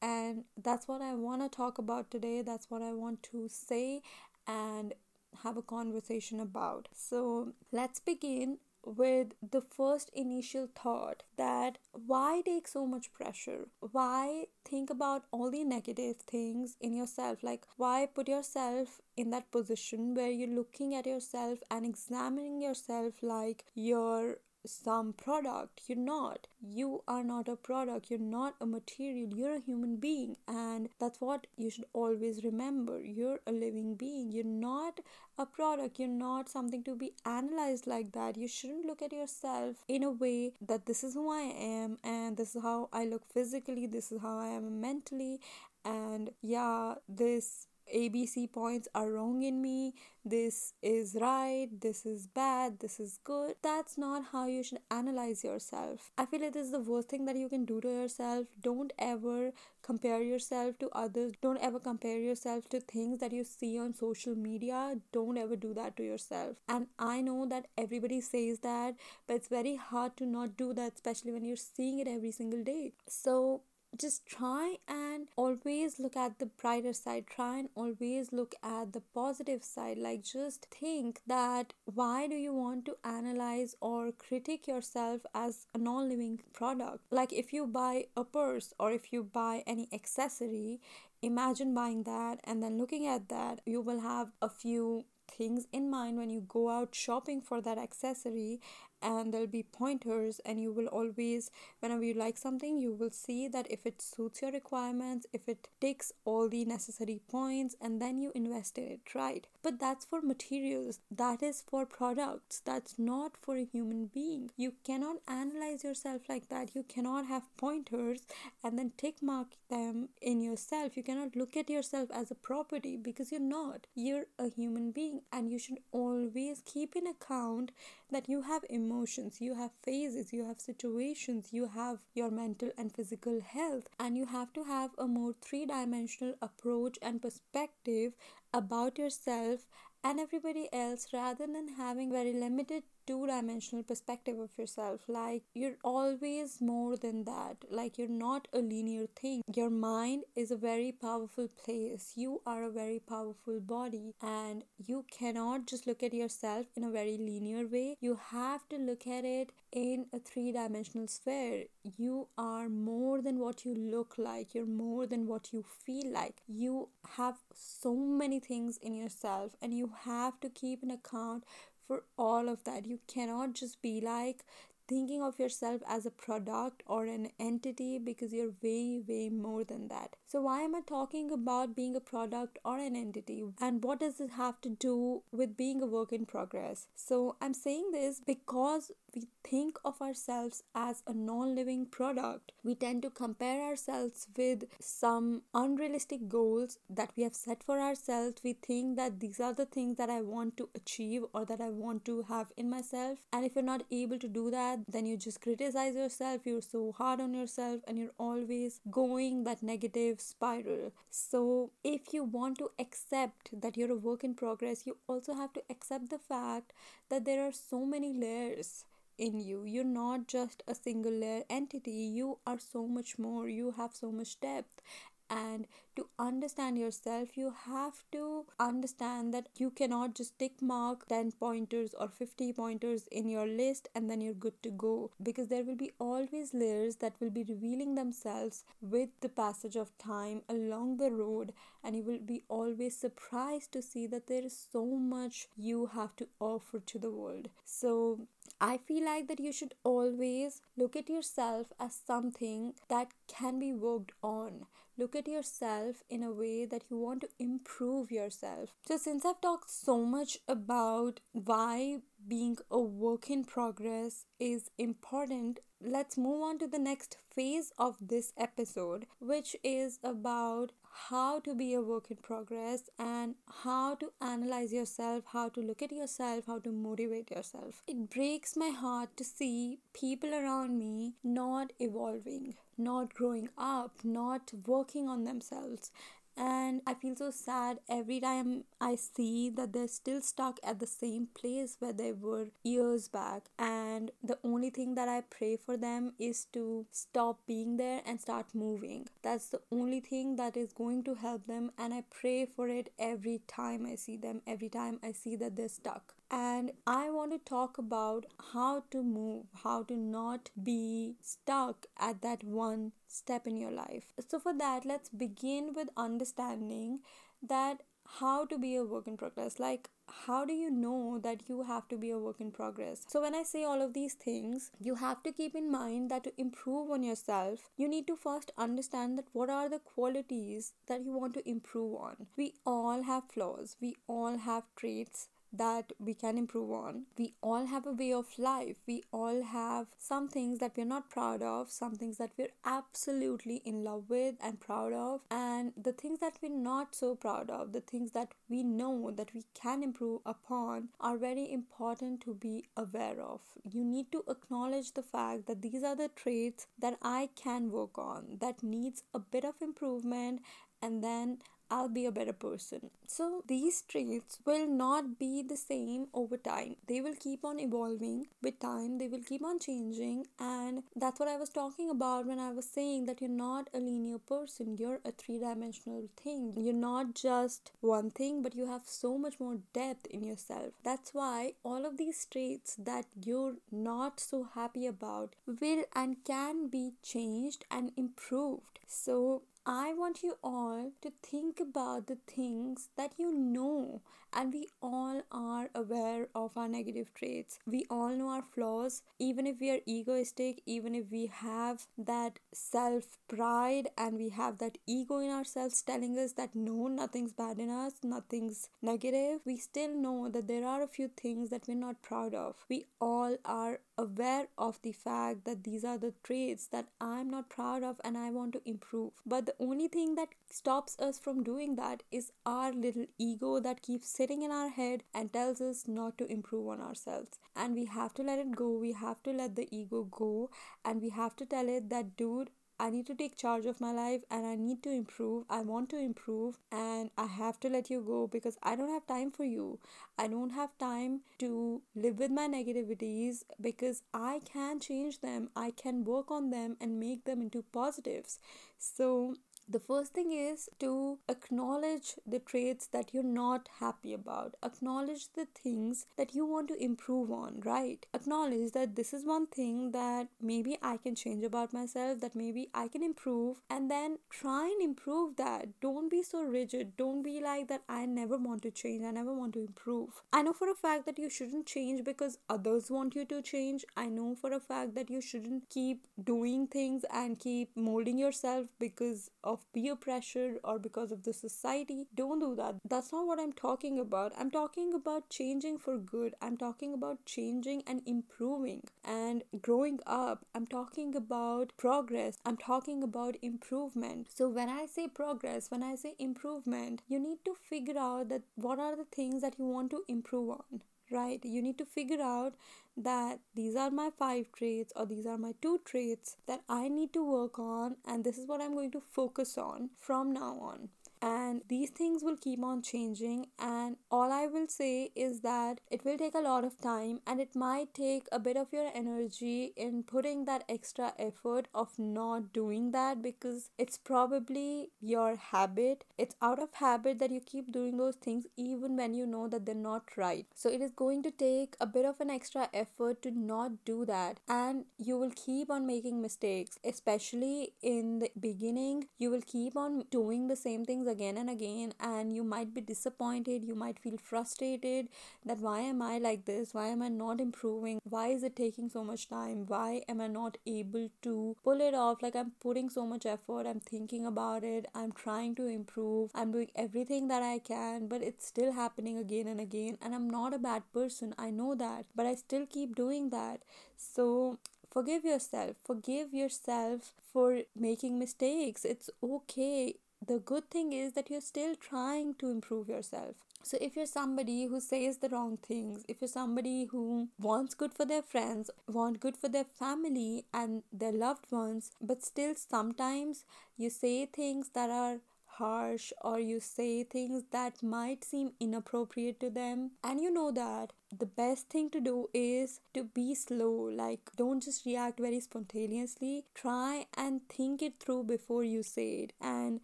And 0.00 0.44
that's 0.62 0.88
what 0.88 1.02
I 1.02 1.14
want 1.14 1.42
to 1.42 1.54
talk 1.54 1.78
about 1.78 2.10
today. 2.10 2.42
That's 2.42 2.70
what 2.70 2.82
I 2.82 2.92
want 2.94 3.22
to 3.24 3.48
say 3.48 4.02
and 4.46 4.94
have 5.42 5.56
a 5.56 5.62
conversation 5.62 6.40
about. 6.40 6.88
So 6.94 7.52
let's 7.72 8.00
begin 8.00 8.58
with 8.84 9.34
the 9.42 9.60
first 9.60 10.10
initial 10.14 10.68
thought 10.74 11.22
that 11.36 11.78
why 11.92 12.42
take 12.44 12.68
so 12.68 12.86
much 12.86 13.12
pressure? 13.12 13.68
Why 13.80 14.46
think 14.64 14.90
about 14.90 15.24
all 15.30 15.50
the 15.50 15.64
negative 15.64 16.16
things 16.18 16.76
in 16.80 16.92
yourself? 16.92 17.42
Like, 17.42 17.66
why 17.76 18.06
put 18.06 18.28
yourself 18.28 19.00
in 19.16 19.30
that 19.30 19.50
position 19.50 20.14
where 20.14 20.30
you're 20.30 20.48
looking 20.48 20.94
at 20.94 21.06
yourself 21.06 21.58
and 21.70 21.84
examining 21.84 22.60
yourself 22.60 23.14
like 23.22 23.64
you're 23.74 24.38
some 24.68 25.12
product. 25.12 25.82
You're 25.86 25.98
not. 25.98 26.46
You 26.60 27.02
are 27.08 27.24
not 27.24 27.48
a 27.48 27.56
product. 27.56 28.10
You're 28.10 28.18
not 28.18 28.54
a 28.60 28.66
material. 28.66 29.30
You're 29.34 29.56
a 29.56 29.60
human 29.60 29.96
being. 29.96 30.36
And 30.46 30.88
that's 30.98 31.20
what 31.20 31.46
you 31.56 31.70
should 31.70 31.86
always 31.92 32.44
remember. 32.44 33.00
You're 33.00 33.40
a 33.46 33.52
living 33.52 33.94
being. 33.94 34.30
You're 34.30 34.44
not 34.44 35.00
a 35.38 35.46
product. 35.46 35.98
You're 35.98 36.08
not 36.08 36.48
something 36.48 36.84
to 36.84 36.94
be 36.94 37.14
analyzed 37.24 37.86
like 37.86 38.12
that. 38.12 38.36
You 38.36 38.48
shouldn't 38.48 38.86
look 38.86 39.02
at 39.02 39.12
yourself 39.12 39.76
in 39.88 40.02
a 40.02 40.10
way 40.10 40.52
that 40.60 40.86
this 40.86 41.02
is 41.04 41.14
who 41.14 41.30
I 41.30 41.52
am 41.58 41.98
and 42.04 42.36
this 42.36 42.54
is 42.54 42.62
how 42.62 42.88
I 42.92 43.04
look 43.04 43.24
physically, 43.32 43.86
this 43.86 44.12
is 44.12 44.20
how 44.20 44.38
I 44.38 44.48
am 44.48 44.80
mentally. 44.80 45.40
And 45.84 46.30
yeah, 46.42 46.94
this 47.08 47.66
ABC 47.94 48.50
points 48.52 48.88
are 48.94 49.10
wrong 49.10 49.42
in 49.42 49.60
me, 49.62 49.94
this 50.24 50.74
is 50.82 51.16
right, 51.20 51.68
this 51.80 52.04
is 52.04 52.26
bad, 52.26 52.80
this 52.80 53.00
is 53.00 53.18
good. 53.24 53.54
That's 53.62 53.96
not 53.96 54.24
how 54.32 54.46
you 54.46 54.62
should 54.62 54.80
analyze 54.90 55.42
yourself. 55.42 56.10
I 56.18 56.26
feel 56.26 56.42
it 56.42 56.56
is 56.56 56.70
the 56.70 56.80
worst 56.80 57.08
thing 57.08 57.24
that 57.24 57.36
you 57.36 57.48
can 57.48 57.64
do 57.64 57.80
to 57.80 57.88
yourself. 57.88 58.46
Don't 58.60 58.92
ever 58.98 59.52
compare 59.82 60.20
yourself 60.20 60.78
to 60.80 60.90
others. 60.92 61.32
Don't 61.40 61.58
ever 61.58 61.78
compare 61.78 62.18
yourself 62.18 62.68
to 62.70 62.80
things 62.80 63.20
that 63.20 63.32
you 63.32 63.44
see 63.44 63.78
on 63.78 63.94
social 63.94 64.34
media. 64.34 64.96
Don't 65.12 65.38
ever 65.38 65.56
do 65.56 65.72
that 65.74 65.96
to 65.96 66.02
yourself. 66.02 66.56
And 66.68 66.88
I 66.98 67.22
know 67.22 67.46
that 67.46 67.68
everybody 67.78 68.20
says 68.20 68.58
that, 68.60 68.96
but 69.26 69.36
it's 69.36 69.48
very 69.48 69.76
hard 69.76 70.16
to 70.18 70.26
not 70.26 70.56
do 70.56 70.74
that, 70.74 70.92
especially 70.94 71.32
when 71.32 71.44
you're 71.44 71.56
seeing 71.56 72.00
it 72.00 72.08
every 72.08 72.32
single 72.32 72.62
day. 72.62 72.92
So 73.06 73.62
just 73.96 74.26
try 74.26 74.76
and 74.86 75.28
always 75.36 75.98
look 75.98 76.16
at 76.16 76.38
the 76.38 76.46
brighter 76.46 76.92
side. 76.92 77.26
Try 77.26 77.58
and 77.58 77.68
always 77.74 78.32
look 78.32 78.54
at 78.62 78.92
the 78.92 79.02
positive 79.14 79.64
side. 79.64 79.98
Like 79.98 80.22
just 80.22 80.66
think 80.66 81.20
that 81.26 81.72
why 81.84 82.26
do 82.26 82.34
you 82.34 82.52
want 82.52 82.84
to 82.86 82.96
analyze 83.04 83.74
or 83.80 84.12
critique 84.12 84.68
yourself 84.68 85.22
as 85.34 85.66
a 85.74 85.78
non-living 85.78 86.40
product? 86.52 87.04
Like 87.10 87.32
if 87.32 87.52
you 87.52 87.66
buy 87.66 88.06
a 88.16 88.24
purse 88.24 88.72
or 88.78 88.92
if 88.92 89.12
you 89.12 89.22
buy 89.22 89.62
any 89.66 89.88
accessory 89.92 90.80
imagine 91.20 91.74
buying 91.74 92.04
that 92.04 92.38
and 92.44 92.62
then 92.62 92.78
looking 92.78 93.06
at 93.06 93.28
that 93.28 93.60
you 93.66 93.80
will 93.80 94.00
have 94.00 94.30
a 94.40 94.48
few 94.48 95.04
things 95.28 95.66
in 95.72 95.90
mind 95.90 96.16
when 96.16 96.30
you 96.30 96.40
go 96.40 96.70
out 96.70 96.94
shopping 96.94 97.40
for 97.40 97.60
that 97.60 97.78
accessory 97.78 98.60
and 99.02 99.32
there'll 99.32 99.46
be 99.46 99.62
pointers 99.62 100.40
and 100.44 100.60
you 100.60 100.72
will 100.72 100.86
always 100.86 101.50
whenever 101.80 102.02
you 102.02 102.14
like 102.14 102.36
something 102.36 102.78
you 102.78 102.92
will 102.92 103.10
see 103.10 103.48
that 103.48 103.66
if 103.70 103.86
it 103.86 104.00
suits 104.00 104.42
your 104.42 104.50
requirements 104.52 105.26
if 105.32 105.48
it 105.48 105.68
takes 105.80 106.12
all 106.24 106.48
the 106.48 106.64
necessary 106.64 107.20
points 107.30 107.76
and 107.80 108.00
then 108.00 108.18
you 108.18 108.32
invest 108.34 108.78
in 108.78 108.84
it 108.84 109.00
right? 109.14 109.46
But 109.62 109.80
that's 109.80 110.06
for 110.06 110.20
materials. 110.22 111.00
That 111.10 111.42
is 111.42 111.62
for 111.68 111.84
products. 111.84 112.62
That's 112.64 112.98
not 112.98 113.32
for 113.40 113.56
a 113.56 113.64
human 113.64 114.06
being. 114.06 114.50
You 114.56 114.74
cannot 114.84 115.16
analyze 115.26 115.84
yourself 115.84 116.22
like 116.28 116.48
that. 116.48 116.74
You 116.74 116.84
cannot 116.84 117.26
have 117.26 117.56
pointers 117.56 118.20
and 118.62 118.78
then 118.78 118.92
tick 118.96 119.16
mark 119.22 119.48
them 119.68 120.08
in 120.22 120.40
yourself. 120.40 120.96
You 120.96 121.02
cannot 121.02 121.36
look 121.36 121.56
at 121.56 121.68
yourself 121.68 122.08
as 122.12 122.30
a 122.30 122.34
property 122.34 122.96
because 122.96 123.30
you're 123.30 123.40
not. 123.40 123.86
You're 123.94 124.26
a 124.38 124.48
human 124.48 124.92
being 124.92 125.22
and 125.32 125.50
you 125.50 125.58
should 125.58 125.78
always 125.92 126.62
keep 126.64 126.96
in 126.96 127.06
account 127.06 127.72
that 128.10 128.28
you 128.28 128.42
have 128.42 128.64
emotions, 128.70 129.40
you 129.40 129.54
have 129.54 129.70
phases, 129.82 130.32
you 130.32 130.44
have 130.46 130.60
situations, 130.60 131.48
you 131.52 131.68
have 131.68 131.98
your 132.14 132.30
mental 132.30 132.70
and 132.78 132.92
physical 132.94 133.40
health, 133.40 133.88
and 133.98 134.16
you 134.16 134.26
have 134.26 134.52
to 134.54 134.64
have 134.64 134.90
a 134.98 135.06
more 135.06 135.34
three 135.40 135.66
dimensional 135.66 136.34
approach 136.42 136.98
and 137.02 137.20
perspective 137.22 138.12
about 138.52 138.98
yourself 138.98 139.66
and 140.04 140.20
everybody 140.20 140.68
else 140.72 141.08
rather 141.12 141.46
than 141.46 141.68
having 141.76 142.10
very 142.12 142.32
limited 142.32 142.82
two 143.08 143.26
dimensional 143.26 143.82
perspective 143.82 144.38
of 144.38 144.56
yourself. 144.58 145.00
Like 145.08 145.42
you're 145.54 145.78
always 145.82 146.60
more 146.60 146.96
than 146.96 147.24
that. 147.24 147.64
Like 147.70 147.98
you're 147.98 148.16
not 148.22 148.48
a 148.52 148.58
linear 148.58 149.06
thing. 149.20 149.42
Your 149.54 149.70
mind 149.70 150.24
is 150.36 150.50
a 150.50 150.56
very 150.56 150.92
powerful 150.92 151.48
place. 151.64 152.12
You 152.16 152.40
are 152.46 152.64
a 152.64 152.70
very 152.70 153.00
powerful 153.00 153.60
body, 153.60 154.14
and 154.22 154.64
you 154.76 155.04
cannot 155.10 155.66
just 155.66 155.86
look 155.86 156.02
at 156.02 156.12
yourself 156.12 156.66
in 156.76 156.84
a 156.84 156.90
very 156.90 157.16
linear 157.16 157.66
way. 157.66 157.96
You 158.00 158.18
have 158.30 158.68
to 158.68 158.76
look 158.76 159.06
at 159.06 159.24
it 159.24 159.52
in 159.72 160.06
a 160.12 160.18
three 160.18 160.52
dimensional 160.52 161.06
sphere. 161.06 161.64
You 161.96 162.28
are 162.36 162.68
more 162.68 163.22
than 163.22 163.38
what 163.38 163.64
you 163.64 163.74
look 163.74 164.14
like, 164.18 164.54
you're 164.54 164.66
more 164.66 165.06
than 165.06 165.26
what 165.26 165.52
you 165.52 165.64
feel 165.86 166.12
like. 166.12 166.42
You 166.46 166.88
have 167.16 167.36
so 167.54 167.94
many 167.94 168.40
things 168.40 168.78
in 168.78 168.94
yourself, 168.94 169.52
and 169.62 169.72
you 169.72 169.92
have 170.04 170.40
to 170.40 170.50
keep 170.50 170.82
an 170.82 170.90
account 170.90 171.44
for 171.88 172.04
all 172.16 172.48
of 172.48 172.64
that. 172.64 172.86
You 172.86 173.00
cannot 173.08 173.54
just 173.54 173.82
be 173.82 174.00
like 174.00 174.44
thinking 174.88 175.22
of 175.22 175.38
yourself 175.38 175.82
as 175.88 176.06
a 176.06 176.10
product 176.10 176.82
or 176.86 177.06
an 177.06 177.30
entity 177.40 177.98
because 177.98 178.32
you're 178.32 178.54
way, 178.62 179.00
way 179.06 179.28
more 179.30 179.64
than 179.64 179.88
that. 179.88 180.16
So, 180.30 180.42
why 180.42 180.60
am 180.60 180.74
I 180.74 180.82
talking 180.82 181.30
about 181.32 181.74
being 181.74 181.96
a 181.96 182.00
product 182.00 182.58
or 182.62 182.78
an 182.78 182.94
entity? 182.94 183.42
And 183.62 183.82
what 183.82 184.00
does 184.00 184.20
it 184.20 184.32
have 184.32 184.60
to 184.60 184.68
do 184.68 185.22
with 185.32 185.56
being 185.56 185.80
a 185.80 185.86
work 185.86 186.12
in 186.12 186.26
progress? 186.26 186.86
So, 186.94 187.36
I'm 187.40 187.54
saying 187.54 187.92
this 187.92 188.20
because 188.20 188.92
we 189.14 189.26
think 189.42 189.78
of 189.86 190.02
ourselves 190.02 190.62
as 190.74 191.02
a 191.06 191.14
non 191.14 191.54
living 191.54 191.86
product. 191.86 192.52
We 192.62 192.74
tend 192.74 193.02
to 193.04 193.10
compare 193.10 193.62
ourselves 193.62 194.26
with 194.36 194.64
some 194.80 195.44
unrealistic 195.54 196.28
goals 196.28 196.78
that 196.90 197.12
we 197.16 197.22
have 197.22 197.34
set 197.34 197.64
for 197.64 197.80
ourselves. 197.80 198.42
We 198.44 198.52
think 198.52 198.96
that 198.96 199.20
these 199.20 199.40
are 199.40 199.54
the 199.54 199.64
things 199.64 199.96
that 199.96 200.10
I 200.10 200.20
want 200.20 200.58
to 200.58 200.68
achieve 200.74 201.22
or 201.32 201.46
that 201.46 201.62
I 201.62 201.70
want 201.70 202.04
to 202.04 202.24
have 202.28 202.52
in 202.56 202.68
myself. 202.68 203.18
And 203.32 203.46
if 203.46 203.54
you're 203.54 203.64
not 203.64 203.84
able 203.90 204.18
to 204.18 204.28
do 204.28 204.50
that, 204.50 204.80
then 204.88 205.06
you 205.06 205.16
just 205.16 205.40
criticize 205.40 205.94
yourself. 205.94 206.42
You're 206.44 206.60
so 206.60 206.92
hard 206.92 207.18
on 207.18 207.32
yourself 207.32 207.80
and 207.88 207.96
you're 207.96 208.18
always 208.18 208.80
going 208.90 209.44
that 209.44 209.62
negative 209.62 210.17
spiral. 210.20 210.92
So, 211.10 211.70
if 211.84 212.12
you 212.12 212.24
want 212.24 212.58
to 212.58 212.70
accept 212.78 213.50
that 213.60 213.76
you're 213.76 213.92
a 213.92 213.96
work 213.96 214.24
in 214.24 214.34
progress, 214.34 214.86
you 214.86 214.96
also 215.08 215.34
have 215.34 215.52
to 215.54 215.62
accept 215.70 216.10
the 216.10 216.18
fact 216.18 216.72
that 217.08 217.24
there 217.24 217.46
are 217.46 217.52
so 217.52 217.84
many 217.84 218.12
layers 218.12 218.84
in 219.18 219.38
you. 219.40 219.64
You're 219.64 219.84
not 219.84 220.28
just 220.28 220.62
a 220.68 220.74
single 220.74 221.12
layer 221.12 221.42
entity, 221.50 221.90
you 221.90 222.38
are 222.46 222.58
so 222.58 222.86
much 222.86 223.18
more, 223.18 223.48
you 223.48 223.72
have 223.76 223.94
so 223.94 224.12
much 224.12 224.40
depth. 224.40 224.82
And 225.30 225.66
to 225.96 226.06
understand 226.18 226.78
yourself, 226.78 227.36
you 227.36 227.52
have 227.66 228.04
to 228.12 228.46
understand 228.58 229.34
that 229.34 229.48
you 229.56 229.70
cannot 229.70 230.14
just 230.14 230.38
tick 230.38 230.62
mark 230.62 231.06
10 231.08 231.32
pointers 231.32 231.92
or 231.92 232.08
50 232.08 232.52
pointers 232.52 233.06
in 233.10 233.28
your 233.28 233.46
list 233.46 233.88
and 233.94 234.08
then 234.08 234.20
you're 234.20 234.34
good 234.34 234.62
to 234.62 234.70
go 234.70 235.10
because 235.22 235.48
there 235.48 235.64
will 235.64 235.76
be 235.76 235.92
always 235.98 236.54
layers 236.54 236.96
that 236.96 237.14
will 237.20 237.30
be 237.30 237.42
revealing 237.42 237.94
themselves 237.94 238.64
with 238.80 239.08
the 239.20 239.28
passage 239.28 239.76
of 239.76 239.96
time 239.98 240.42
along 240.48 240.96
the 240.98 241.10
road, 241.10 241.52
and 241.82 241.96
you 241.96 242.02
will 242.02 242.18
be 242.18 242.42
always 242.48 242.96
surprised 242.96 243.72
to 243.72 243.82
see 243.82 244.06
that 244.06 244.26
there 244.26 244.44
is 244.44 244.66
so 244.72 244.84
much 244.84 245.48
you 245.56 245.86
have 245.86 246.14
to 246.16 246.28
offer 246.40 246.78
to 246.80 246.98
the 246.98 247.10
world. 247.10 247.48
So, 247.64 248.20
I 248.60 248.78
feel 248.78 249.04
like 249.04 249.28
that 249.28 249.40
you 249.40 249.52
should 249.52 249.74
always 249.84 250.60
look 250.76 250.96
at 250.96 251.08
yourself 251.08 251.72
as 251.78 252.00
something 252.06 252.74
that 252.88 253.08
can 253.28 253.58
be 253.58 253.72
worked 253.72 254.12
on. 254.22 254.66
Look 254.98 255.14
at 255.14 255.28
yourself 255.28 256.02
in 256.10 256.24
a 256.24 256.32
way 256.32 256.64
that 256.64 256.82
you 256.90 256.98
want 256.98 257.20
to 257.20 257.28
improve 257.38 258.10
yourself. 258.10 258.70
So, 258.84 258.96
since 258.96 259.24
I've 259.24 259.40
talked 259.40 259.70
so 259.70 260.04
much 260.04 260.38
about 260.48 261.20
why 261.30 261.98
being 262.26 262.56
a 262.68 262.80
work 262.80 263.30
in 263.30 263.44
progress 263.44 264.26
is 264.40 264.72
important, 264.76 265.60
let's 265.80 266.18
move 266.18 266.42
on 266.42 266.58
to 266.58 266.66
the 266.66 266.80
next 266.80 267.16
phase 267.30 267.70
of 267.78 267.96
this 268.00 268.32
episode, 268.36 269.06
which 269.20 269.54
is 269.62 270.00
about 270.02 270.72
how 271.06 271.40
to 271.40 271.54
be 271.54 271.74
a 271.74 271.80
work 271.80 272.10
in 272.10 272.16
progress 272.16 272.82
and 272.98 273.34
how 273.62 273.94
to 273.94 274.10
analyze 274.20 274.72
yourself, 274.72 275.24
how 275.32 275.48
to 275.48 275.60
look 275.60 275.82
at 275.82 275.92
yourself, 275.92 276.44
how 276.46 276.58
to 276.58 276.70
motivate 276.72 277.30
yourself. 277.30 277.82
It 277.86 278.10
breaks 278.10 278.56
my 278.56 278.70
heart 278.70 279.16
to 279.16 279.24
see 279.24 279.78
people 279.94 280.34
around 280.34 280.78
me 280.78 281.14
not 281.22 281.72
evolving, 281.78 282.54
not 282.76 283.14
growing 283.14 283.48
up, 283.56 283.92
not 284.04 284.52
working 284.66 285.08
on 285.08 285.24
themselves 285.24 285.90
and 286.38 286.80
I 286.86 286.94
feel 286.94 287.16
so 287.16 287.30
sad 287.30 287.80
every 287.88 288.20
time 288.20 288.64
I 288.80 288.94
see 288.94 289.50
that 289.50 289.72
they're 289.72 289.88
still 289.88 290.22
stuck 290.22 290.60
at 290.62 290.78
the 290.78 290.86
same 290.86 291.28
place 291.34 291.76
where 291.80 291.92
they 291.92 292.12
were 292.12 292.46
years 292.62 293.08
back. 293.08 293.48
And 293.58 294.12
the 294.22 294.38
only 294.44 294.70
thing 294.70 294.94
that 294.94 295.08
I 295.08 295.22
pray 295.22 295.56
for 295.56 295.76
them 295.76 296.12
is 296.18 296.44
to 296.52 296.86
stop 296.92 297.40
being 297.46 297.76
there 297.76 298.02
and 298.06 298.20
start 298.20 298.46
moving. 298.54 299.08
That's 299.22 299.48
the 299.48 299.60
only 299.72 300.00
thing 300.00 300.36
that 300.36 300.56
is 300.56 300.72
going 300.72 301.02
to 301.04 301.14
help 301.14 301.46
them, 301.46 301.72
and 301.76 301.92
I 301.92 302.04
pray 302.10 302.46
for 302.46 302.68
it 302.68 302.92
every 302.98 303.40
time 303.48 303.84
I 303.84 303.96
see 303.96 304.16
them, 304.16 304.42
every 304.46 304.68
time 304.68 305.00
I 305.02 305.12
see 305.12 305.36
that 305.36 305.56
they're 305.56 305.68
stuck 305.68 306.14
and 306.30 306.72
I 306.86 307.10
want 307.10 307.32
to 307.32 307.38
talk 307.38 307.78
about 307.78 308.26
how 308.52 308.84
to 308.90 309.02
move, 309.02 309.46
how 309.62 309.82
to 309.84 309.96
not 309.96 310.50
be 310.62 311.14
stuck 311.22 311.86
at 311.98 312.20
that 312.22 312.44
one 312.44 312.92
step 313.08 313.46
in 313.46 313.56
your 313.56 313.70
life. 313.70 314.12
So, 314.28 314.38
for 314.38 314.54
that, 314.58 314.84
let's 314.84 315.08
begin 315.08 315.72
with 315.74 315.88
understanding 315.96 317.00
that 317.42 317.82
how 318.20 318.46
to 318.46 318.58
be 318.58 318.74
a 318.74 318.84
work 318.84 319.06
in 319.06 319.16
progress. 319.16 319.58
Like, 319.58 319.90
how 320.26 320.44
do 320.44 320.54
you 320.54 320.70
know 320.70 321.18
that 321.22 321.48
you 321.48 321.62
have 321.62 321.86
to 321.88 321.98
be 321.98 322.10
a 322.10 322.18
work 322.18 322.40
in 322.40 322.50
progress? 322.50 323.04
So, 323.08 323.20
when 323.20 323.34
I 323.34 323.42
say 323.42 323.64
all 323.64 323.82
of 323.82 323.92
these 323.92 324.14
things, 324.14 324.70
you 324.78 324.94
have 324.96 325.22
to 325.24 325.32
keep 325.32 325.54
in 325.54 325.70
mind 325.70 326.10
that 326.10 326.24
to 326.24 326.40
improve 326.40 326.90
on 326.90 327.02
yourself, 327.02 327.70
you 327.76 327.88
need 327.88 328.06
to 328.06 328.16
first 328.16 328.50
understand 328.56 329.18
that 329.18 329.28
what 329.32 329.50
are 329.50 329.68
the 329.68 329.78
qualities 329.78 330.72
that 330.86 331.04
you 331.04 331.12
want 331.12 331.34
to 331.34 331.48
improve 331.48 331.94
on. 331.94 332.26
We 332.36 332.54
all 332.64 333.02
have 333.02 333.30
flaws, 333.30 333.76
we 333.80 333.96
all 334.06 334.38
have 334.38 334.64
traits 334.76 335.28
that 335.52 335.92
we 335.98 336.14
can 336.14 336.36
improve 336.36 336.70
on. 336.70 337.06
We 337.16 337.34
all 337.42 337.66
have 337.66 337.86
a 337.86 337.92
way 337.92 338.12
of 338.12 338.38
life. 338.38 338.76
We 338.86 339.04
all 339.12 339.42
have 339.42 339.86
some 339.98 340.28
things 340.28 340.58
that 340.58 340.72
we're 340.76 340.84
not 340.84 341.10
proud 341.10 341.42
of, 341.42 341.70
some 341.70 341.94
things 341.94 342.18
that 342.18 342.32
we're 342.36 342.52
absolutely 342.64 343.62
in 343.64 343.82
love 343.82 344.04
with 344.08 344.34
and 344.40 344.60
proud 344.60 344.92
of, 344.92 345.20
and 345.30 345.72
the 345.76 345.92
things 345.92 346.20
that 346.20 346.38
we're 346.42 346.48
not 346.50 346.94
so 346.94 347.14
proud 347.14 347.50
of, 347.50 347.72
the 347.72 347.80
things 347.80 348.12
that 348.12 348.34
we 348.48 348.62
know 348.62 349.10
that 349.16 349.32
we 349.34 349.44
can 349.54 349.82
improve 349.82 350.20
upon, 350.26 350.88
are 351.00 351.16
very 351.16 351.50
important 351.50 352.20
to 352.22 352.34
be 352.34 352.64
aware 352.76 353.20
of. 353.20 353.40
You 353.64 353.84
need 353.84 354.12
to 354.12 354.24
acknowledge 354.28 354.92
the 354.92 355.02
fact 355.02 355.46
that 355.46 355.62
these 355.62 355.82
are 355.82 355.96
the 355.96 356.08
traits 356.08 356.66
that 356.78 356.98
I 357.02 357.30
can 357.34 357.70
work 357.70 357.98
on, 357.98 358.38
that 358.40 358.62
needs 358.62 359.02
a 359.14 359.18
bit 359.18 359.44
of 359.44 359.54
improvement, 359.60 360.42
and 360.82 361.02
then 361.02 361.38
I'll 361.70 361.88
be 361.88 362.06
a 362.06 362.12
better 362.12 362.32
person. 362.32 362.90
So, 363.06 363.42
these 363.46 363.82
traits 363.82 364.38
will 364.44 364.66
not 364.66 365.18
be 365.18 365.42
the 365.42 365.56
same 365.56 366.08
over 366.14 366.36
time. 366.36 366.76
They 366.86 367.00
will 367.00 367.14
keep 367.14 367.44
on 367.44 367.60
evolving 367.60 368.26
with 368.42 368.60
time, 368.60 368.98
they 368.98 369.08
will 369.08 369.22
keep 369.22 369.44
on 369.44 369.58
changing. 369.58 370.26
And 370.38 370.82
that's 370.94 371.20
what 371.20 371.28
I 371.28 371.36
was 371.36 371.48
talking 371.48 371.90
about 371.90 372.26
when 372.26 372.38
I 372.38 372.52
was 372.52 372.68
saying 372.68 373.06
that 373.06 373.20
you're 373.20 373.30
not 373.30 373.68
a 373.74 373.78
linear 373.78 374.18
person, 374.18 374.76
you're 374.76 375.00
a 375.04 375.12
three 375.12 375.38
dimensional 375.38 376.08
thing. 376.22 376.54
You're 376.56 376.74
not 376.74 377.14
just 377.14 377.72
one 377.80 378.10
thing, 378.10 378.42
but 378.42 378.54
you 378.54 378.66
have 378.66 378.82
so 378.84 379.18
much 379.18 379.40
more 379.40 379.58
depth 379.72 380.06
in 380.06 380.22
yourself. 380.22 380.72
That's 380.84 381.14
why 381.14 381.52
all 381.62 381.84
of 381.84 381.96
these 381.96 382.26
traits 382.26 382.76
that 382.76 383.06
you're 383.24 383.56
not 383.70 384.20
so 384.20 384.48
happy 384.54 384.86
about 384.86 385.34
will 385.46 385.84
and 385.94 386.16
can 386.24 386.68
be 386.68 386.92
changed 387.02 387.64
and 387.70 387.92
improved. 387.96 388.78
So, 388.86 389.42
I 389.70 389.92
want 389.92 390.22
you 390.22 390.38
all 390.42 390.92
to 391.02 391.12
think 391.22 391.60
about 391.60 392.06
the 392.06 392.16
things 392.26 392.88
that 392.96 393.12
you 393.18 393.30
know, 393.30 394.00
and 394.32 394.50
we 394.50 394.68
all 394.80 395.20
are 395.30 395.68
aware 395.74 396.28
of 396.34 396.56
our 396.56 396.68
negative 396.68 397.12
traits. 397.12 397.58
We 397.66 397.84
all 397.90 398.16
know 398.16 398.28
our 398.28 398.40
flaws, 398.54 399.02
even 399.18 399.46
if 399.46 399.60
we 399.60 399.70
are 399.70 399.80
egoistic, 399.84 400.62
even 400.64 400.94
if 400.94 401.10
we 401.10 401.26
have 401.26 401.86
that 401.98 402.38
self 402.54 403.18
pride 403.28 403.88
and 403.98 404.16
we 404.16 404.30
have 404.30 404.56
that 404.56 404.78
ego 404.86 405.18
in 405.18 405.28
ourselves 405.28 405.82
telling 405.82 406.18
us 406.18 406.32
that 406.32 406.54
no, 406.54 406.88
nothing's 406.88 407.34
bad 407.34 407.58
in 407.58 407.68
us, 407.68 407.92
nothing's 408.02 408.70
negative. 408.80 409.40
We 409.44 409.58
still 409.58 409.94
know 409.94 410.30
that 410.30 410.48
there 410.48 410.66
are 410.66 410.82
a 410.82 410.88
few 410.88 411.08
things 411.08 411.50
that 411.50 411.68
we're 411.68 411.74
not 411.74 412.00
proud 412.00 412.34
of. 412.34 412.56
We 412.70 412.86
all 413.02 413.36
are 413.44 413.80
aware 413.98 414.46
of 414.56 414.80
the 414.82 414.92
fact 414.92 415.44
that 415.44 415.64
these 415.64 415.84
are 415.84 415.98
the 415.98 416.14
traits 416.22 416.68
that 416.68 416.86
I'm 417.00 417.28
not 417.28 417.50
proud 417.50 417.82
of 417.82 418.00
and 418.04 418.16
I 418.16 418.30
want 418.30 418.52
to 418.54 418.62
improve. 418.64 419.12
But 419.26 419.46
the 419.46 419.54
only 419.58 419.88
thing 419.88 420.14
that 420.14 420.28
stops 420.48 420.96
us 421.00 421.18
from 421.18 421.42
doing 421.42 421.76
that 421.76 422.04
is 422.12 422.32
our 422.46 422.72
little 422.72 423.06
ego 423.18 423.60
that 423.60 423.82
keeps 423.82 424.08
sitting 424.08 424.42
in 424.42 424.50
our 424.52 424.68
head 424.68 425.02
and 425.12 425.32
tells 425.32 425.60
us 425.60 425.88
not 425.88 426.16
to 426.18 426.30
improve 426.30 426.68
on 426.68 426.80
ourselves. 426.80 427.38
And 427.56 427.74
we 427.74 427.86
have 427.86 428.14
to 428.14 428.22
let 428.22 428.38
it 428.38 428.52
go. 428.54 428.70
We 428.78 428.92
have 428.92 429.22
to 429.24 429.32
let 429.32 429.56
the 429.56 429.68
ego 429.76 430.04
go 430.04 430.50
and 430.84 431.02
we 431.02 431.10
have 431.10 431.36
to 431.36 431.46
tell 431.46 431.68
it 431.68 431.90
that, 431.90 432.16
dude, 432.16 432.50
I 432.80 432.90
need 432.90 433.06
to 433.06 433.14
take 433.14 433.36
charge 433.36 433.66
of 433.66 433.80
my 433.80 433.90
life 433.92 434.22
and 434.30 434.46
I 434.46 434.54
need 434.54 434.82
to 434.84 434.90
improve. 434.90 435.44
I 435.50 435.62
want 435.62 435.90
to 435.90 435.98
improve 435.98 436.58
and 436.70 437.10
I 437.18 437.26
have 437.26 437.58
to 437.60 437.68
let 437.68 437.90
you 437.90 438.00
go 438.00 438.26
because 438.28 438.56
I 438.62 438.76
don't 438.76 438.90
have 438.90 439.06
time 439.06 439.32
for 439.32 439.44
you. 439.44 439.80
I 440.16 440.28
don't 440.28 440.50
have 440.50 440.76
time 440.78 441.22
to 441.38 441.82
live 441.96 442.18
with 442.18 442.30
my 442.30 442.46
negativities 442.46 443.42
because 443.60 444.02
I 444.14 444.40
can 444.44 444.78
change 444.78 445.20
them. 445.20 445.50
I 445.56 445.72
can 445.72 446.04
work 446.04 446.30
on 446.30 446.50
them 446.50 446.76
and 446.80 447.00
make 447.00 447.24
them 447.24 447.42
into 447.42 447.62
positives. 447.62 448.38
So 448.78 449.34
the 449.70 449.78
first 449.78 450.14
thing 450.14 450.32
is 450.32 450.68
to 450.80 451.18
acknowledge 451.28 452.14
the 452.26 452.38
traits 452.38 452.86
that 452.86 453.12
you're 453.12 453.22
not 453.22 453.68
happy 453.80 454.14
about. 454.14 454.54
Acknowledge 454.62 455.32
the 455.34 455.46
things 455.46 456.06
that 456.16 456.34
you 456.34 456.46
want 456.46 456.68
to 456.68 456.82
improve 456.82 457.30
on, 457.30 457.60
right? 457.64 458.06
Acknowledge 458.14 458.72
that 458.72 458.96
this 458.96 459.12
is 459.12 459.26
one 459.26 459.46
thing 459.46 459.90
that 459.90 460.28
maybe 460.40 460.78
I 460.82 460.96
can 460.96 461.14
change 461.14 461.44
about 461.44 461.74
myself, 461.74 462.20
that 462.20 462.34
maybe 462.34 462.70
I 462.72 462.88
can 462.88 463.02
improve, 463.02 463.58
and 463.68 463.90
then 463.90 464.18
try 464.30 464.64
and 464.64 464.82
improve 464.82 465.36
that. 465.36 465.80
Don't 465.80 466.10
be 466.10 466.22
so 466.22 466.42
rigid. 466.42 466.96
Don't 466.96 467.22
be 467.22 467.40
like 467.40 467.68
that. 467.68 467.82
I 467.88 468.06
never 468.06 468.38
want 468.38 468.62
to 468.62 468.70
change. 468.70 469.04
I 469.04 469.10
never 469.10 469.34
want 469.34 469.52
to 469.54 469.60
improve. 469.60 470.22
I 470.32 470.42
know 470.42 470.54
for 470.54 470.70
a 470.70 470.74
fact 470.74 471.04
that 471.06 471.18
you 471.18 471.28
shouldn't 471.28 471.66
change 471.66 472.04
because 472.04 472.38
others 472.48 472.90
want 472.90 473.14
you 473.14 473.26
to 473.26 473.42
change. 473.42 473.84
I 473.96 474.06
know 474.06 474.34
for 474.34 474.52
a 474.52 474.60
fact 474.60 474.94
that 474.94 475.10
you 475.10 475.20
shouldn't 475.20 475.68
keep 475.68 476.06
doing 476.22 476.66
things 476.66 477.04
and 477.12 477.38
keep 477.38 477.76
molding 477.76 478.16
yourself 478.16 478.68
because 478.78 479.30
of 479.44 479.57
of 479.58 479.72
peer 479.72 479.96
pressure 479.96 480.56
or 480.62 480.78
because 480.78 481.10
of 481.10 481.24
the 481.24 481.32
society. 481.32 482.06
Don't 482.14 482.38
do 482.38 482.54
that. 482.54 482.76
That's 482.88 483.12
not 483.12 483.26
what 483.26 483.40
I'm 483.40 483.52
talking 483.52 483.98
about. 483.98 484.32
I'm 484.38 484.50
talking 484.50 484.94
about 484.94 485.28
changing 485.28 485.78
for 485.78 485.98
good. 485.98 486.34
I'm 486.40 486.56
talking 486.56 486.94
about 486.94 487.24
changing 487.26 487.82
and 487.86 488.02
improving 488.06 488.82
and 489.04 489.42
growing 489.60 489.98
up. 490.06 490.44
I'm 490.54 490.66
talking 490.66 491.14
about 491.16 491.72
progress. 491.76 492.38
I'm 492.44 492.56
talking 492.56 493.02
about 493.02 493.36
improvement. 493.42 494.28
So 494.34 494.48
when 494.48 494.68
I 494.68 494.86
say 494.86 495.08
progress, 495.08 495.70
when 495.70 495.82
I 495.82 495.96
say 495.96 496.14
improvement, 496.18 497.02
you 497.08 497.18
need 497.18 497.38
to 497.44 497.54
figure 497.54 497.98
out 497.98 498.28
that 498.28 498.42
what 498.54 498.78
are 498.78 498.96
the 498.96 499.04
things 499.04 499.42
that 499.42 499.58
you 499.58 499.66
want 499.66 499.90
to 499.90 500.04
improve 500.08 500.50
on 500.50 500.82
right? 501.10 501.40
You 501.44 501.62
need 501.62 501.78
to 501.78 501.84
figure 501.84 502.20
out 502.20 502.54
that 502.96 503.40
these 503.54 503.76
are 503.76 503.90
my 503.90 504.10
five 504.18 504.46
traits 504.52 504.92
or 504.96 505.06
these 505.06 505.26
are 505.26 505.38
my 505.38 505.52
two 505.62 505.80
traits 505.84 506.36
that 506.46 506.62
I 506.68 506.88
need 506.88 507.12
to 507.12 507.24
work 507.24 507.58
on, 507.58 507.96
and 508.04 508.24
this 508.24 508.38
is 508.38 508.46
what 508.46 508.60
I'm 508.60 508.74
going 508.74 508.90
to 508.92 509.00
focus 509.00 509.56
on 509.56 509.90
from 509.96 510.32
now 510.32 510.58
on 510.60 510.88
and 511.20 511.62
these 511.68 511.90
things 511.90 512.22
will 512.22 512.36
keep 512.36 512.62
on 512.62 512.82
changing. 512.82 513.46
And 513.58 513.96
all 514.10 514.32
i 514.32 514.46
will 514.46 514.66
say 514.68 515.10
is 515.14 515.40
that 515.40 515.80
it 515.90 516.04
will 516.04 516.18
take 516.18 516.34
a 516.34 516.40
lot 516.40 516.64
of 516.64 516.80
time 516.80 517.20
and 517.26 517.40
it 517.40 517.54
might 517.54 517.92
take 517.94 518.26
a 518.32 518.38
bit 518.38 518.56
of 518.56 518.72
your 518.72 518.90
energy 518.94 519.72
in 519.76 520.02
putting 520.02 520.44
that 520.46 520.64
extra 520.68 521.12
effort 521.18 521.68
of 521.74 521.98
not 521.98 522.52
doing 522.52 522.90
that 522.92 523.22
because 523.22 523.70
it's 523.78 523.98
probably 523.98 524.90
your 525.00 525.36
habit. 525.36 526.04
It's 526.16 526.34
out 526.42 526.58
of 526.60 526.74
habit 526.74 527.18
that 527.18 527.30
you 527.30 527.40
keep 527.40 527.72
doing 527.72 527.96
those 527.96 528.16
things 528.16 528.46
even 528.56 528.96
when 528.96 529.14
you 529.14 529.26
know 529.26 529.48
that 529.48 529.66
they're 529.66 529.74
not 529.74 530.16
right. 530.16 530.46
So 530.54 530.70
it 530.70 530.80
is 530.80 530.92
going 530.92 531.22
to 531.24 531.30
take 531.30 531.76
a 531.80 531.86
bit 531.86 532.04
of 532.04 532.20
an 532.20 532.30
extra 532.30 532.68
effort 532.72 533.22
to 533.22 533.30
not 533.30 533.84
do 533.84 534.04
that 534.06 534.40
and 534.48 534.84
you 534.98 535.18
will 535.18 535.30
keep 535.34 535.70
on 535.70 535.86
making 535.86 536.20
mistakes 536.22 536.78
especially 536.84 537.72
in 537.82 538.18
the 538.20 538.30
beginning. 538.38 539.06
You 539.18 539.30
will 539.30 539.42
keep 539.42 539.76
on 539.76 540.04
doing 540.10 540.48
the 540.48 540.56
same 540.56 540.84
things 540.84 541.06
again 541.08 541.36
and 541.36 541.50
again 541.50 541.92
and 542.00 542.34
you 542.34 542.44
might 542.44 542.72
be 542.74 542.80
disappointed 542.80 543.64
you 543.64 543.74
might 543.74 543.98
feel 543.98 544.16
frustrated 544.16 545.08
that 545.44 545.58
why 545.58 545.80
am 545.80 546.02
i 546.02 546.18
like 546.18 546.44
this? 546.44 546.74
Why 546.74 546.88
am 546.88 547.02
i 547.02 547.08
not 547.08 547.40
improving? 547.40 548.00
Why 548.04 548.28
is 548.28 548.42
it 548.42 548.56
taking 548.56 548.88
so 548.88 549.02
much 549.04 549.28
time? 549.28 549.64
Why 549.66 550.02
am 550.08 550.20
i 550.20 550.26
not 550.26 550.58
able 550.66 551.08
to 551.22 551.56
pull 551.64 551.80
it 551.80 551.94
off? 551.94 552.22
Like 552.22 552.36
i'm 552.36 552.52
putting 552.60 552.90
so 552.90 553.06
much 553.06 553.26
effort 553.26 553.66
i'm 553.66 553.80
thinking 553.80 554.26
about 554.26 554.64
it 554.64 554.86
i'm 554.94 555.12
trying 555.12 555.54
to 555.56 555.66
improve 555.66 556.30
i'm 556.34 556.52
doing 556.52 556.70
everything 556.76 557.28
that 557.28 557.42
i 557.42 557.58
can 557.58 558.06
but 558.08 558.22
it's 558.22 558.46
still 558.46 558.72
happening 558.72 559.16
again 559.18 559.46
and 559.46 559.60
again 559.60 559.96
and 560.02 560.14
i'm 560.14 560.28
not 560.30 560.54
a 560.54 560.58
bad 560.58 560.82
person 560.92 561.34
i 561.38 561.50
know 561.50 561.74
that 561.74 562.04
but 562.14 562.26
i 562.26 562.34
still 562.34 562.66
keep 562.66 562.94
doing 562.94 563.30
that. 563.30 563.62
So 563.96 564.58
forgive 564.90 565.24
yourself. 565.24 565.76
Forgive 565.84 566.32
yourself 566.34 567.14
for 567.32 567.62
making 567.76 568.18
mistakes. 568.18 568.84
It's 568.84 569.10
okay 569.22 569.96
the 570.26 570.38
good 570.38 570.70
thing 570.70 570.92
is 570.92 571.12
that 571.12 571.30
you're 571.30 571.40
still 571.40 571.74
trying 571.76 572.34
to 572.34 572.50
improve 572.50 572.88
yourself. 572.88 573.36
So, 573.62 573.78
if 573.80 573.96
you're 573.96 574.06
somebody 574.06 574.64
who 574.66 574.80
says 574.80 575.18
the 575.18 575.28
wrong 575.28 575.58
things, 575.58 576.04
if 576.08 576.20
you're 576.20 576.28
somebody 576.28 576.86
who 576.86 577.28
wants 577.38 577.74
good 577.74 577.92
for 577.92 578.04
their 578.04 578.22
friends, 578.22 578.70
want 578.86 579.20
good 579.20 579.36
for 579.36 579.48
their 579.48 579.64
family 579.64 580.44
and 580.52 580.82
their 580.92 581.12
loved 581.12 581.50
ones, 581.50 581.90
but 582.00 582.24
still 582.24 582.54
sometimes 582.54 583.44
you 583.76 583.90
say 583.90 584.26
things 584.26 584.70
that 584.74 584.90
are 584.90 585.18
harsh 585.58 586.12
or 586.22 586.38
you 586.40 586.60
say 586.60 587.04
things 587.04 587.44
that 587.50 587.82
might 587.82 588.24
seem 588.24 588.52
inappropriate 588.60 589.40
to 589.40 589.50
them. 589.50 589.92
And 590.02 590.20
you 590.20 590.32
know 590.32 590.50
that 590.52 590.92
the 591.16 591.26
best 591.26 591.68
thing 591.68 591.90
to 591.90 592.00
do 592.00 592.28
is 592.34 592.80
to 592.94 593.04
be 593.04 593.34
slow 593.34 593.72
like 594.02 594.30
don't 594.36 594.62
just 594.62 594.84
react 594.86 595.18
very 595.20 595.40
spontaneously. 595.40 596.44
Try 596.54 597.06
and 597.16 597.40
think 597.48 597.82
it 597.82 597.94
through 598.00 598.24
before 598.24 598.64
you 598.64 598.82
say 598.82 599.08
it. 599.24 599.32
And 599.40 599.80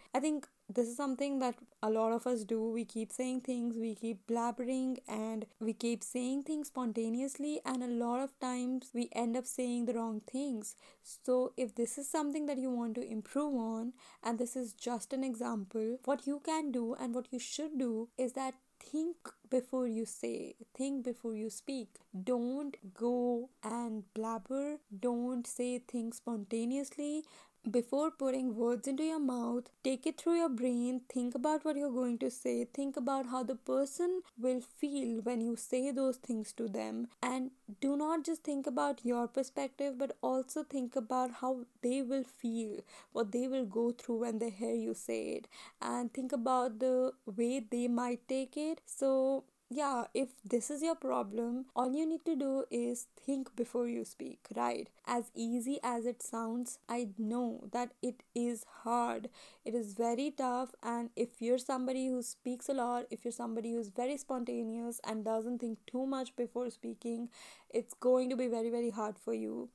i 0.15 0.21
think 0.21 0.49
this 0.69 0.89
is 0.89 0.97
something 0.97 1.39
that 1.41 1.57
a 1.83 1.91
lot 1.91 2.13
of 2.13 2.27
us 2.27 2.45
do. 2.45 2.71
We 2.71 2.85
keep 2.85 3.13
saying 3.13 3.43
things, 3.43 3.77
we 3.77 3.95
keep 3.95 4.27
blabbering, 4.27 4.99
and 5.07 5.47
we 5.61 5.73
keep 5.75 6.03
saying 6.03 6.45
things 6.45 6.69
spontaneously, 6.69 7.61
and 7.65 7.83
a 7.83 7.87
lot 7.87 8.21
of 8.21 8.39
times 8.41 8.91
we 8.95 9.09
end 9.13 9.37
up 9.37 9.47
saying 9.47 9.87
the 9.87 9.95
wrong 9.95 10.21
things. 10.21 10.75
So, 11.03 11.53
if 11.57 11.75
this 11.75 11.99
is 11.99 12.09
something 12.09 12.47
that 12.47 12.59
you 12.59 12.71
want 12.71 12.95
to 12.97 13.07
improve 13.07 13.55
on, 13.55 13.93
and 14.23 14.39
this 14.39 14.57
is 14.57 14.73
just 14.73 15.13
an 15.13 15.23
example, 15.23 15.99
what 16.05 16.27
you 16.27 16.41
can 16.45 16.73
do 16.73 16.95
and 16.95 17.15
what 17.15 17.33
you 17.33 17.39
should 17.39 17.79
do 17.79 18.09
is 18.17 18.33
that 18.33 18.55
think 18.81 19.17
before 19.51 19.87
you 19.87 20.05
say, 20.05 20.55
think 20.77 21.05
before 21.05 21.35
you 21.35 21.49
speak. 21.51 21.89
Don't 22.23 22.77
go 22.93 23.51
and 23.63 24.05
blabber, 24.15 24.79
don't 25.01 25.47
say 25.47 25.79
things 25.79 26.17
spontaneously 26.17 27.25
before 27.71 28.11
putting 28.11 28.55
words 28.57 28.87
into 28.87 29.03
your 29.03 29.19
mouth, 29.21 29.65
take 29.83 30.07
it 30.07 30.19
through 30.21 30.37
your 30.37 30.49
brain, 30.49 31.01
think 31.09 31.35
about 31.35 31.65
what 31.65 31.77
you're 31.77 31.91
going 31.93 32.19
to 32.19 32.31
say, 32.31 32.65
think 32.65 32.97
about 32.97 33.27
how 33.27 33.43
the 33.43 33.55
person 33.55 34.23
will 34.39 34.61
feel 34.61 35.21
when 35.23 35.41
you 35.41 35.57
say 35.57 35.91
those 35.91 36.17
things 36.17 36.53
to 36.53 36.69
them, 36.69 37.09
and 37.23 37.51
do 37.81 37.97
not 37.97 38.25
just 38.25 38.43
think 38.45 38.67
about 38.67 39.05
your 39.05 39.27
perspective, 39.29 39.97
but 39.99 40.17
also 40.23 40.63
think 40.63 40.97
about 40.97 41.31
how 41.41 41.65
they 41.83 42.03
will 42.03 42.25
feel, 42.25 42.81
what 43.13 43.33
they 43.33 43.49
will 43.49 43.67
go 43.67 43.91
through 43.93 44.19
when 44.21 44.39
they 44.39 44.51
hear 44.51 44.75
you 44.75 44.95
say 44.95 45.23
it, 45.39 45.49
and 45.81 46.13
think 46.13 46.33
about 46.33 46.79
the 46.79 47.13
way 47.27 47.61
they 47.61 47.89
might 47.89 48.27
take 48.29 48.57
it. 48.57 48.81
So, 48.87 49.45
yeah, 49.77 50.05
if 50.15 50.29
this 50.45 50.71
is 50.71 50.83
your 50.83 50.95
problem, 50.95 51.67
all 51.75 51.93
you 51.93 52.07
need 52.07 52.25
to 52.27 52.37
do 52.37 52.65
is 52.71 53.07
think 53.27 53.55
before 53.57 53.89
you 53.89 54.05
speak, 54.05 54.47
right? 54.55 54.89
As 55.07 55.31
easy 55.35 55.79
as 55.83 56.07
it 56.07 56.23
sounds, 56.23 56.79
I 56.89 57.09
know 57.19 57.69
that 57.73 57.91
it 58.03 58.23
is 58.35 58.65
hard. 58.83 59.29
It 59.65 59.75
is 59.75 59.95
very 59.95 60.31
tough, 60.31 60.75
and 60.83 61.11
if 61.17 61.41
you're 61.41 61.59
somebody 61.59 62.07
who 62.09 62.23
speaks 62.23 62.69
a 62.69 62.75
lot, 62.75 63.07
if 63.11 63.25
you're 63.25 63.33
somebody 63.33 63.73
who's 63.73 63.89
very 63.89 64.17
spontaneous 64.17 65.01
and 65.05 65.25
doesn't 65.25 65.59
think 65.59 65.79
too 65.87 66.07
much 66.07 66.37
before 66.37 66.71
speaking, 66.71 67.29
it's 67.71 67.95
going 67.95 68.31
to 68.31 68.37
be 68.37 68.47
very, 68.47 68.71
very 68.71 68.91
hard 68.91 69.19
for 69.19 69.35
you. 69.35 69.69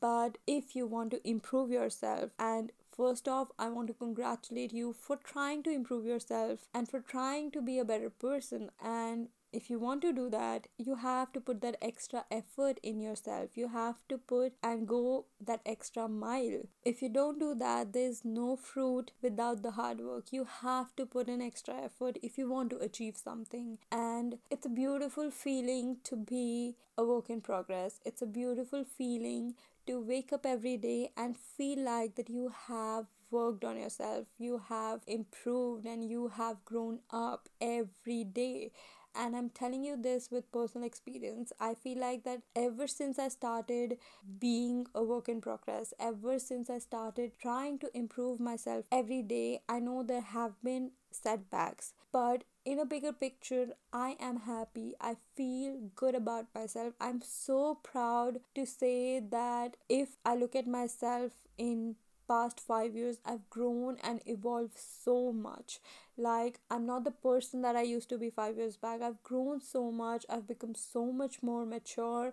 But 0.00 0.38
if 0.46 0.76
you 0.76 0.86
want 0.86 1.10
to 1.12 1.28
improve 1.28 1.70
yourself 1.70 2.32
and 2.38 2.72
First 2.98 3.28
off, 3.28 3.52
I 3.60 3.68
want 3.68 3.86
to 3.86 3.94
congratulate 3.94 4.72
you 4.72 4.92
for 4.92 5.14
trying 5.14 5.62
to 5.62 5.70
improve 5.70 6.04
yourself 6.04 6.66
and 6.74 6.88
for 6.88 6.98
trying 6.98 7.52
to 7.52 7.62
be 7.62 7.78
a 7.78 7.84
better 7.84 8.10
person. 8.10 8.70
And 8.82 9.28
if 9.52 9.70
you 9.70 9.78
want 9.78 10.02
to 10.02 10.12
do 10.12 10.28
that, 10.30 10.66
you 10.76 10.96
have 10.96 11.32
to 11.32 11.40
put 11.40 11.60
that 11.62 11.76
extra 11.80 12.24
effort 12.30 12.78
in 12.82 13.00
yourself. 13.00 13.50
You 13.56 13.68
have 13.68 13.96
to 14.08 14.18
put 14.18 14.52
and 14.62 14.86
go 14.86 15.26
that 15.40 15.60
extra 15.64 16.08
mile. 16.08 16.62
If 16.84 17.02
you 17.02 17.08
don't 17.08 17.38
do 17.38 17.54
that, 17.54 17.92
there's 17.92 18.24
no 18.24 18.56
fruit 18.56 19.12
without 19.22 19.62
the 19.62 19.72
hard 19.72 20.00
work. 20.00 20.26
You 20.32 20.46
have 20.62 20.94
to 20.96 21.06
put 21.06 21.28
in 21.28 21.40
extra 21.40 21.74
effort 21.74 22.18
if 22.22 22.36
you 22.36 22.48
want 22.48 22.70
to 22.70 22.78
achieve 22.78 23.16
something. 23.16 23.78
And 23.90 24.38
it's 24.50 24.66
a 24.66 24.70
beautiful 24.70 25.30
feeling 25.30 25.98
to 26.04 26.16
be 26.16 26.76
a 26.96 27.04
work 27.04 27.30
in 27.30 27.40
progress. 27.40 28.00
It's 28.04 28.22
a 28.22 28.26
beautiful 28.26 28.84
feeling 28.84 29.54
to 29.86 30.00
wake 30.00 30.32
up 30.32 30.44
every 30.44 30.76
day 30.76 31.10
and 31.16 31.36
feel 31.36 31.82
like 31.82 32.16
that 32.16 32.28
you 32.28 32.52
have 32.66 33.06
worked 33.30 33.64
on 33.64 33.76
yourself, 33.76 34.26
you 34.38 34.62
have 34.68 35.00
improved, 35.06 35.86
and 35.86 36.08
you 36.08 36.28
have 36.28 36.64
grown 36.64 37.00
up 37.10 37.48
every 37.60 38.24
day 38.24 38.70
and 39.18 39.36
i'm 39.36 39.50
telling 39.50 39.84
you 39.84 39.96
this 40.00 40.30
with 40.30 40.50
personal 40.52 40.86
experience 40.86 41.52
i 41.60 41.74
feel 41.74 41.98
like 41.98 42.24
that 42.24 42.40
ever 42.56 42.86
since 42.86 43.18
i 43.18 43.28
started 43.28 43.98
being 44.38 44.86
a 44.94 45.02
work 45.02 45.28
in 45.28 45.40
progress 45.40 45.92
ever 45.98 46.38
since 46.38 46.70
i 46.70 46.78
started 46.78 47.32
trying 47.42 47.78
to 47.78 47.90
improve 47.94 48.40
myself 48.40 48.86
every 48.92 49.22
day 49.22 49.60
i 49.68 49.78
know 49.78 50.02
there 50.02 50.20
have 50.20 50.52
been 50.62 50.90
setbacks. 51.10 51.94
But 52.12 52.44
in 52.64 52.78
a 52.78 52.84
bigger 52.84 53.12
picture 53.12 53.68
i 53.92 54.16
am 54.20 54.40
happy. 54.40 54.94
I 55.00 55.16
feel 55.36 55.90
good 55.94 56.14
about 56.14 56.46
myself. 56.54 56.94
I'm 57.00 57.22
so 57.22 57.76
proud 57.82 58.40
to 58.54 58.66
say 58.66 59.20
that 59.20 59.76
if 59.88 60.16
i 60.24 60.34
look 60.34 60.54
at 60.54 60.66
myself 60.66 61.32
in 61.56 61.96
past 62.28 62.60
5 62.60 62.94
years 62.94 63.18
I've 63.24 63.48
grown 63.50 63.96
and 64.02 64.20
evolved 64.26 64.78
so 64.78 65.32
much. 65.32 65.80
Like 66.16 66.60
i'm 66.70 66.84
not 66.86 67.04
the 67.04 67.10
person 67.12 67.62
that 67.62 67.76
i 67.76 67.82
used 67.82 68.08
to 68.10 68.18
be 68.18 68.30
5 68.30 68.56
years 68.56 68.76
back. 68.76 69.02
I've 69.02 69.22
grown 69.22 69.60
so 69.60 69.90
much. 69.90 70.26
I've 70.28 70.46
become 70.46 70.74
so 70.74 71.12
much 71.12 71.42
more 71.42 71.64
mature 71.66 72.32